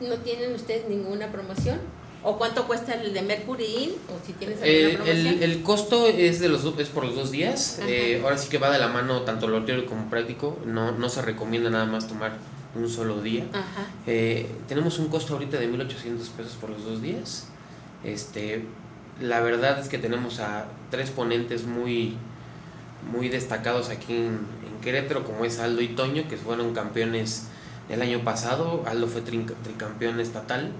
[0.00, 1.78] ¿No, no tienen ustedes ninguna promoción?
[2.22, 3.90] ¿O cuánto cuesta el de Mercury Inn?
[4.08, 5.26] ¿O si tienes alguna Eh, promoción?
[5.26, 7.80] el, el costo es de los es por los dos días.
[7.86, 10.58] Eh, ahora sí que va de la mano tanto lo teórico como práctico.
[10.66, 12.36] No, no se recomienda nada más tomar
[12.74, 13.44] un solo día.
[13.52, 13.86] Ajá.
[14.06, 17.46] Eh, tenemos un costo ahorita de 1.800 pesos por los dos días.
[18.02, 18.64] Este,
[19.20, 22.16] la verdad es que tenemos a tres ponentes muy,
[23.12, 24.24] muy destacados aquí en,
[24.66, 27.44] en Querétaro, como es Aldo y Toño, que fueron campeones
[27.88, 28.82] el año pasado.
[28.86, 30.72] Aldo fue tricampeón estatal,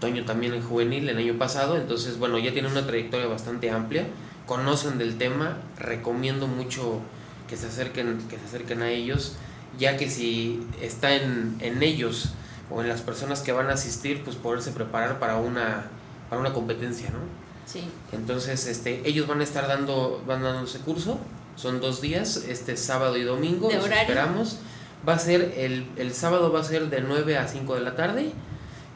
[0.00, 1.76] Toño también en juvenil el año pasado.
[1.76, 4.06] Entonces, bueno, ya tienen una trayectoria bastante amplia,
[4.46, 5.58] conocen del tema.
[5.78, 7.00] Recomiendo mucho
[7.48, 9.34] que se acerquen, que se acerquen a ellos,
[9.78, 12.30] ya que si está en, en ellos
[12.70, 15.84] o en las personas que van a asistir, pues poderse preparar para una,
[16.28, 17.18] para una competencia, ¿no?
[17.66, 17.84] Sí.
[18.12, 21.18] Entonces, este, ellos van a estar dando, van dando ese curso,
[21.56, 24.02] son dos días, este sábado y domingo, ¿De los horario?
[24.02, 24.58] esperamos.
[25.06, 27.94] Va a ser, el, el sábado va a ser de 9 a 5 de la
[27.96, 28.32] tarde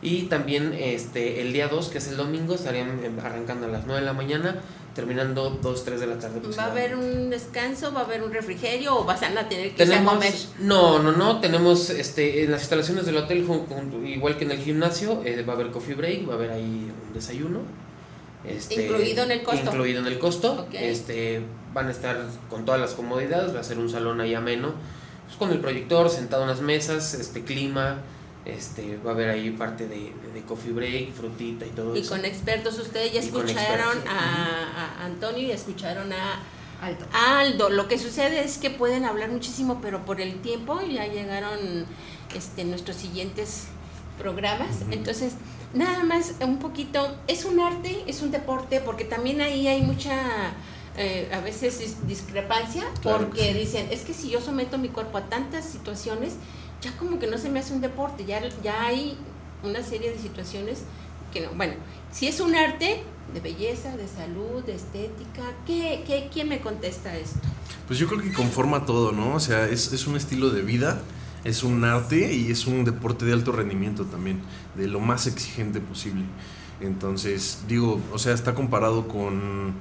[0.01, 3.85] y también este, el día 2, que es el domingo, estarían em, arrancando a las
[3.85, 4.57] 9 de la mañana,
[4.95, 6.41] terminando 2, 3 de la tarde.
[6.57, 7.93] ¿Va a haber un descanso?
[7.93, 8.97] ¿Va a haber un refrigerio?
[8.97, 10.35] ¿O vas a tener que ir a Tenemos, comer?
[10.61, 13.47] no, no, no, tenemos este, en las instalaciones del hotel,
[14.07, 16.91] igual que en el gimnasio, eh, va a haber coffee break, va a haber ahí
[17.07, 17.61] un desayuno.
[18.47, 19.67] Este, Incluido en el costo.
[19.67, 20.69] Incluido en el costo.
[20.73, 21.43] Este,
[21.75, 24.75] van a estar con todas las comodidades, va a ser un salón ahí ameno,
[25.29, 27.99] pues, con el proyector, sentado en las mesas, este clima,
[28.45, 32.01] este, va a haber ahí parte de, de- de coffee break, frutita y todo Y
[32.01, 32.11] eso.
[32.11, 36.41] con expertos, ustedes ya Y escucharon a, a Antonio y escucharon a
[36.81, 37.05] Alto.
[37.13, 37.69] a Aldo.
[37.71, 41.59] Lo que sucede es que pueden hablar muchísimo, pero por el tiempo ya llegaron
[42.35, 43.65] este, nuestros siguientes
[44.19, 44.83] programas.
[44.91, 45.35] Entonces,
[45.75, 50.17] nada más un poquito, es un arte, es un deporte, porque también ahí hay mucha...
[50.99, 53.59] eh, a veces dis- discrepancia Claro porque sí.
[53.59, 56.35] dicen es que si yo someto mi cuerpo a tantas situaciones
[56.83, 59.17] ya como que no se me hace un deporte ya, ya hay
[59.63, 60.81] una serie de situaciones
[61.33, 61.75] que no bueno
[62.13, 67.17] si es un arte de belleza de salud de estética ¿qué, qué, quién me contesta
[67.17, 67.39] esto
[67.87, 69.35] Pues yo creo que conforma todo, ¿no?
[69.35, 71.01] O sea, es, es un estilo de vida,
[71.45, 74.41] es un arte y es un deporte de alto rendimiento también,
[74.77, 76.25] de lo más exigente posible.
[76.81, 79.73] Entonces, digo, o sea, está comparado con...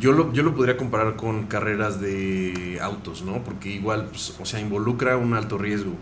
[0.00, 3.42] Yo lo, yo lo podría comparar con carreras de autos, ¿no?
[3.44, 5.92] Porque igual, pues, o sea, involucra un alto riesgo.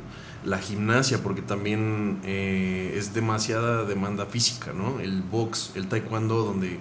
[0.45, 5.01] La gimnasia, porque también eh, es demasiada demanda física, ¿no?
[5.01, 6.78] El box, el taekwondo, donde,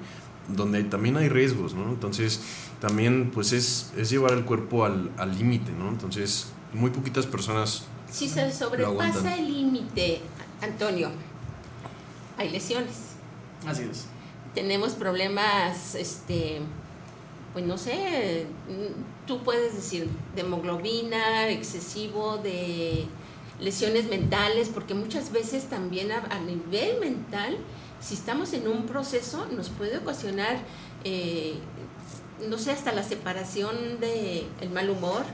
[0.49, 1.89] donde también hay riesgos, ¿no?
[1.89, 2.41] Entonces,
[2.81, 5.87] también, pues es, es llevar el cuerpo al al límite, ¿no?
[5.89, 10.21] Entonces, muy poquitas personas si se sobrepasa el límite
[10.61, 11.09] Antonio
[12.37, 13.15] hay lesiones
[13.65, 14.05] Así es.
[14.53, 16.61] tenemos problemas, este,
[17.53, 23.05] pues no sé, mm, tú puedes decir de hemoglobina, excesivo, de
[23.59, 27.57] lesiones mentales, porque muchas veces también a, a nivel mental,
[28.01, 30.57] si estamos en un proceso, nos puede ocasionar,
[31.03, 31.55] eh,
[32.49, 35.23] no sé, hasta la separación de el mal humor.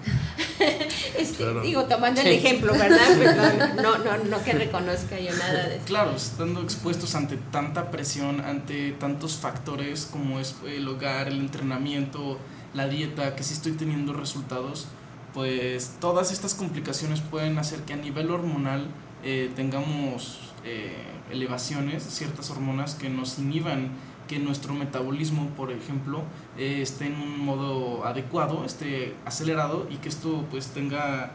[1.17, 1.61] Este, Claro.
[1.61, 2.33] Digo, tomando el Sí.
[2.33, 2.97] ejemplo, ¿verdad?
[3.17, 5.85] Perdón, no, no, no que reconozca yo nada de eso.
[5.85, 12.37] Claro, estando expuestos ante tanta presión, ante tantos factores como es el hogar, el entrenamiento,
[12.73, 14.87] la dieta, que sí estoy teniendo resultados,
[15.33, 18.87] pues todas estas complicaciones pueden hacer que a nivel hormonal
[19.23, 20.93] eh, tengamos eh,
[21.31, 23.89] elevaciones, ciertas hormonas que nos inhiban
[24.29, 26.21] que nuestro metabolismo, por ejemplo,
[26.55, 31.31] eh, esté en un modo adecuado, esté acelerado y que esto pues tenga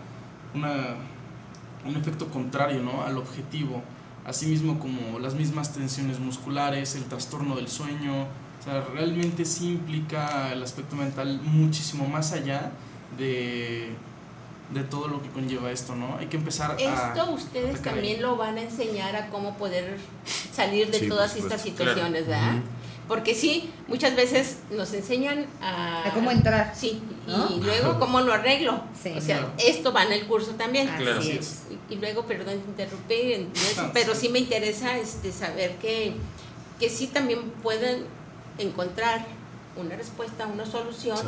[0.54, 0.94] una,
[1.84, 3.02] un efecto contrario ¿no?
[3.02, 3.82] al objetivo,
[4.24, 8.22] asimismo como las mismas tensiones musculares, el trastorno del sueño,
[8.60, 12.70] o sea, realmente sí implica el aspecto mental muchísimo más allá
[13.18, 13.88] de,
[14.72, 16.16] de todo lo que conlleva esto, ¿no?
[16.18, 16.74] Hay que empezar a...
[16.76, 18.22] Esto ustedes también ahí.
[18.22, 19.98] lo van a enseñar a cómo poder
[20.52, 22.62] salir de Sí, todas estas situaciones, ¿verdad?
[23.08, 26.08] Porque sí, muchas veces nos enseñan a...
[26.08, 27.50] A cómo entrar, Sí, ¿no?
[27.54, 28.82] y luego cómo lo arreglo.
[29.02, 29.10] Sí.
[29.16, 29.52] o sea, Claro.
[29.58, 30.88] esto va en el curso también.
[30.88, 31.20] Así Claro.
[31.20, 31.62] es.
[31.90, 33.14] Y, y luego, perdón, interrumpí,
[33.54, 34.22] eso, No, pero sí.
[34.22, 36.14] sí me interesa este, saber que,
[36.80, 38.04] que sí también pueden
[38.58, 39.26] encontrar
[39.76, 41.18] una respuesta, una solución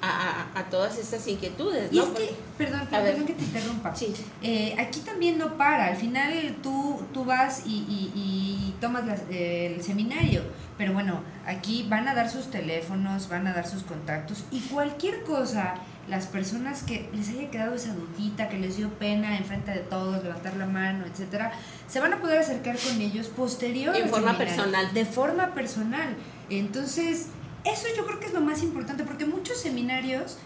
[0.00, 0.08] a,
[0.54, 1.92] a- a todas estas inquietudes.
[1.92, 2.04] Y ¿no?
[2.04, 3.10] es que, perdón, A ver.
[3.12, 3.94] perdón que te interrumpa.
[3.94, 4.14] Sí.
[4.42, 9.22] Eh, aquí también no para, al final tú, tú vas y, y- y tomas las-
[9.30, 10.42] eh, el seminario,
[10.78, 15.22] pero bueno, aquí van a dar sus teléfonos, van a dar sus contactos y cualquier
[15.22, 15.74] cosa,
[16.08, 20.22] las personas que les haya quedado esa dudita, que les dio pena enfrente de todos,
[20.22, 21.52] levantar la mano, etcétera,
[21.86, 23.94] se van a poder acercar con ellos posterior.
[23.94, 24.92] En al forma personal.
[24.94, 26.16] De forma personal.
[26.50, 27.28] Entonces,
[27.64, 30.38] eso yo creo que es lo más importante, porque muchos seminarios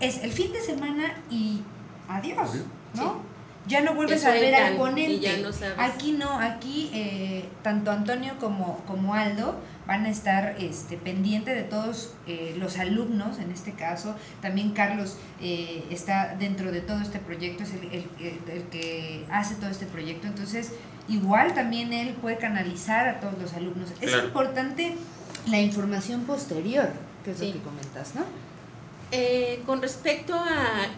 [0.00, 1.62] es el fin de semana y
[2.08, 2.50] adiós,
[2.94, 3.31] ¿no?
[3.68, 5.12] Ya no vuelves a ver al ponente.
[5.76, 5.82] no.
[5.82, 9.54] Aquí no, aquí eh, tanto Antonio como, como Aldo
[9.86, 14.16] van a estar este, pendiente de todos eh, los alumnos, en este caso.
[14.40, 19.24] También Carlos eh, está dentro de todo este proyecto, es el, el- el- el que
[19.30, 20.26] hace todo este proyecto.
[20.26, 20.72] Entonces,
[21.08, 23.90] igual también él puede canalizar a todos los alumnos.
[24.00, 24.96] Es importante
[25.46, 26.90] la información posterior,
[27.24, 27.46] que es Sí.
[27.46, 28.22] lo que comentas, ¿no?
[29.14, 30.88] Eh, con respecto a,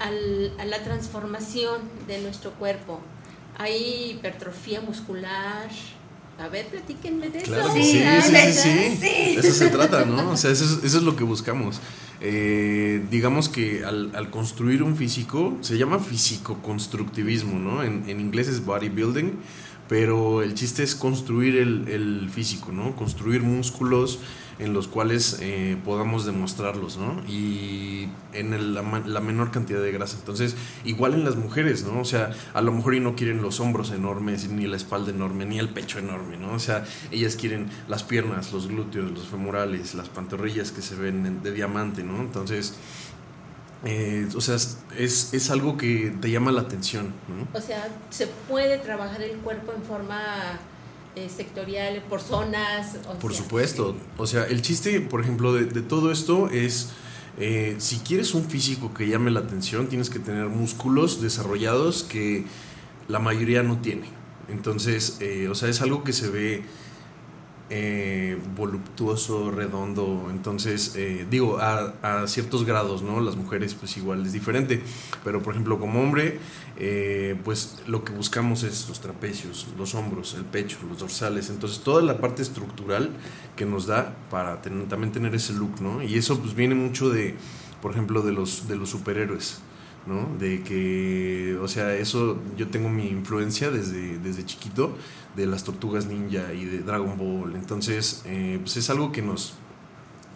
[0.64, 3.00] la transformación de nuestro cuerpo,
[3.58, 5.68] hay hipertrofia muscular.
[6.38, 7.74] A ver, platíquenme de Claro eso.
[7.74, 8.98] que sí, Sí, sí, sí, sí.
[9.00, 9.36] sí.
[9.38, 10.30] Eso se trata, ¿no?
[10.30, 11.80] O sea, eso es, eso es lo que buscamos.
[12.20, 17.82] Eh, digamos que al, al construir un físico, se llama físico-constructivismo, ¿no?
[17.82, 19.32] En, en inglés es bodybuilding,
[19.88, 22.96] pero el chiste es construir el, el físico, ¿no?
[22.96, 24.18] Construir músculos
[24.58, 27.22] en los cuales eh, podamos demostrarlos, ¿no?
[27.28, 30.16] Y en el- la, la menor cantidad de grasa.
[30.18, 32.00] Entonces, igual en las mujeres, ¿no?
[32.00, 35.44] O sea, a lo mejor y no quieren los hombros enormes, ni la espalda enorme,
[35.44, 36.52] ni el pecho enorme, ¿no?
[36.52, 41.26] O sea, ellas quieren las piernas, los glúteos, los femorales, las pantorrillas que se ven
[41.26, 42.20] en- de diamante, ¿no?
[42.20, 42.74] Entonces,
[43.84, 47.46] eh, o sea, es, es algo que te llama la atención, ¿no?
[47.58, 50.22] O sea, se puede trabajar el cuerpo en forma
[51.16, 52.96] eh, sectorial, por zonas.
[53.08, 53.96] o Por sea, supuesto.
[54.18, 56.90] O sea, el chiste, por ejemplo, de, de todo esto es,
[57.38, 62.44] eh, si quieres un físico que llame la atención, tienes que tener músculos desarrollados que
[63.08, 64.06] la mayoría no tiene.
[64.48, 66.62] Entonces, eh, o sea, es algo que se ve
[67.76, 70.28] eh, voluptuoso, redondo.
[70.30, 73.20] Entonces, eh, digo, a, ciertos grados, ¿no?
[73.20, 74.80] Las mujeres, pues igual es diferente.
[75.24, 76.38] Pero, por ejemplo, como hombre,
[76.78, 81.50] eh, pues lo que buscamos es los trapecios, los hombros, el pecho, los dorsales.
[81.50, 83.10] Entonces, toda la parte estructural
[83.56, 86.00] que nos da para tener- también tener ese look, ¿no?
[86.00, 87.34] Y eso, pues viene mucho de,
[87.82, 89.58] por ejemplo, de los, de los superhéroes.
[90.06, 90.28] ¿No?
[90.38, 94.96] De que, o sea, eso yo tengo mi influencia desde, desde chiquito
[95.34, 97.54] de las tortugas ninja y de Dragon Ball.
[97.56, 99.54] Entonces, eh, pues es algo que nos,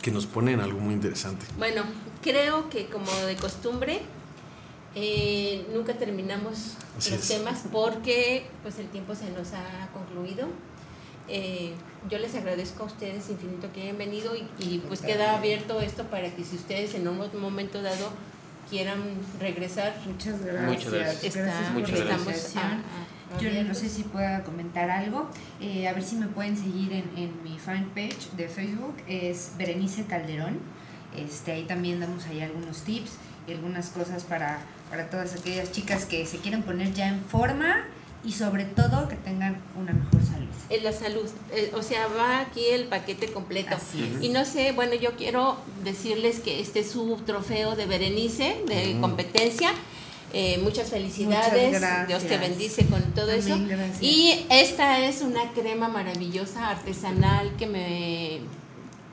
[0.02, 1.46] que nos pone en algo muy interesante.
[1.58, 1.82] Bueno,
[2.22, 4.00] creo que como de costumbre,
[4.94, 7.28] eh, nunca terminamos Así los es.
[7.28, 10.48] temas porque pues el tiempo se nos ha concluido.
[11.28, 11.74] Eh,
[12.08, 16.04] yo les agradezco a ustedes infinito que hayan venido y, y, pues queda abierto esto
[16.04, 18.10] para que si ustedes en un momento dado
[18.70, 19.02] quieran
[19.40, 20.66] regresar, Muchas gracias.
[20.68, 21.24] Muchas gracias.
[21.24, 22.36] está- Gracias por Muchas la gracias.
[22.46, 22.72] estamos invitación.
[23.32, 25.28] a- a- Yo no sé si pueda comentar algo.
[25.60, 28.94] Eh, a ver si me pueden seguir en, en mi fanpage de Facebook.
[29.06, 30.58] Es Berenice Calderón.
[31.16, 33.12] Este, ahí también damos ahí algunos tips
[33.46, 34.60] y algunas cosas para,
[34.90, 37.84] para todas aquellas chicas que se quieren poner ya en forma
[38.24, 40.48] y sobre todo que tengan una mejor salud.
[40.70, 43.74] En la salud, eh, o sea, va aquí el paquete completo.
[43.76, 44.22] Así es.
[44.22, 48.94] Y no sé, bueno, yo quiero decirles que este es su trofeo de Berenice, de
[48.94, 49.00] Mm.
[49.00, 49.70] competencia.
[50.34, 51.72] Eh, muchas felicidades.
[51.72, 52.06] Muchas.
[52.08, 53.56] Dios te bendice con todo Amén, eso.
[53.66, 54.02] gracias.
[54.02, 58.40] Y esta es una crema maravillosa, artesanal, que me,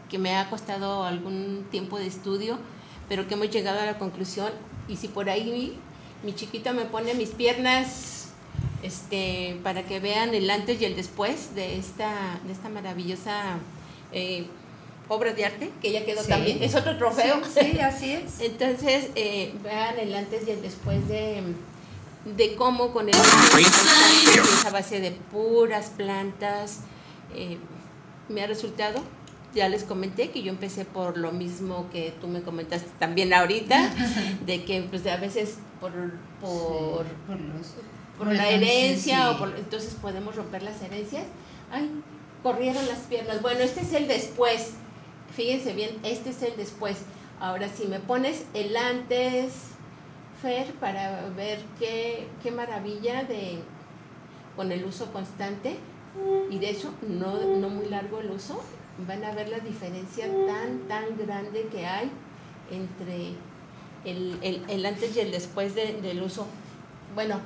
[0.10, 2.58] que me ha costado algún tiempo de estudio,
[3.08, 4.52] pero que hemos llegado a la conclusión.
[4.90, 5.78] Y si por ahí
[6.24, 8.15] mi chiquita me pone mis piernas
[8.86, 13.58] este, para que vean el antes y el después de esta, de esta maravillosa
[14.12, 14.46] eh,
[15.08, 16.30] obra de arte, que ya quedó Sí.
[16.30, 17.42] también, es otro trofeo.
[17.46, 18.40] Sí, sí, así es.
[18.40, 21.42] Entonces, eh, vean el antes y el después de,
[22.38, 26.80] de cómo con el esa base de puras plantas
[27.36, 27.58] eh,
[28.30, 29.04] me ha resultado.
[29.54, 33.90] Ya les comenté que yo empecé por lo mismo que tú me comentaste también ahorita,
[34.46, 35.92] de que pues a veces por,
[36.42, 37.68] por, Sí, por los
[38.18, 41.24] por la herencia o por, entonces podemos romper las herencias.
[41.72, 41.90] Ay,
[42.44, 43.42] corrieron las piernas.
[43.42, 44.72] Bueno, este es el después.
[45.36, 46.98] Fíjense bien, este es el después.
[47.40, 49.52] Ahora si me pones el antes
[50.42, 53.60] Fer para ver qué, qué maravilla de
[54.56, 55.76] con el uso constante
[56.50, 58.62] y de hecho no, no muy largo el uso,
[59.06, 62.10] van a ver la diferencia tan, tan grande que hay
[62.72, 63.34] entre
[64.06, 66.48] el, el- el antes y el después de- del uso.
[67.16, 67.40] Bueno,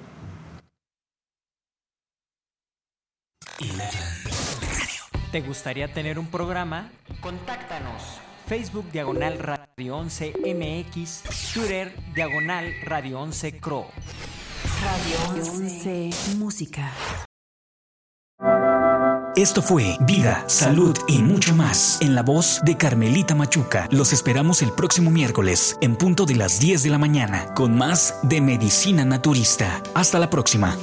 [5.31, 6.91] ¿Te gustaría tener un programa?
[7.19, 8.03] Contáctanos.
[8.45, 11.23] Facebook Diagonal Radio 11 MX,
[11.53, 13.87] Twitter Diagonal Radio 11 Cro.
[14.83, 16.91] Radio 11 Música.
[19.35, 23.87] Esto fue Vida, Salud y mucho más en la voz de Carmelita Machuca.
[23.89, 28.19] Los esperamos el próximo miércoles en punto de las 10 de la mañana con más
[28.21, 29.81] de Medicina Naturista.
[29.95, 30.77] Hasta la próxima.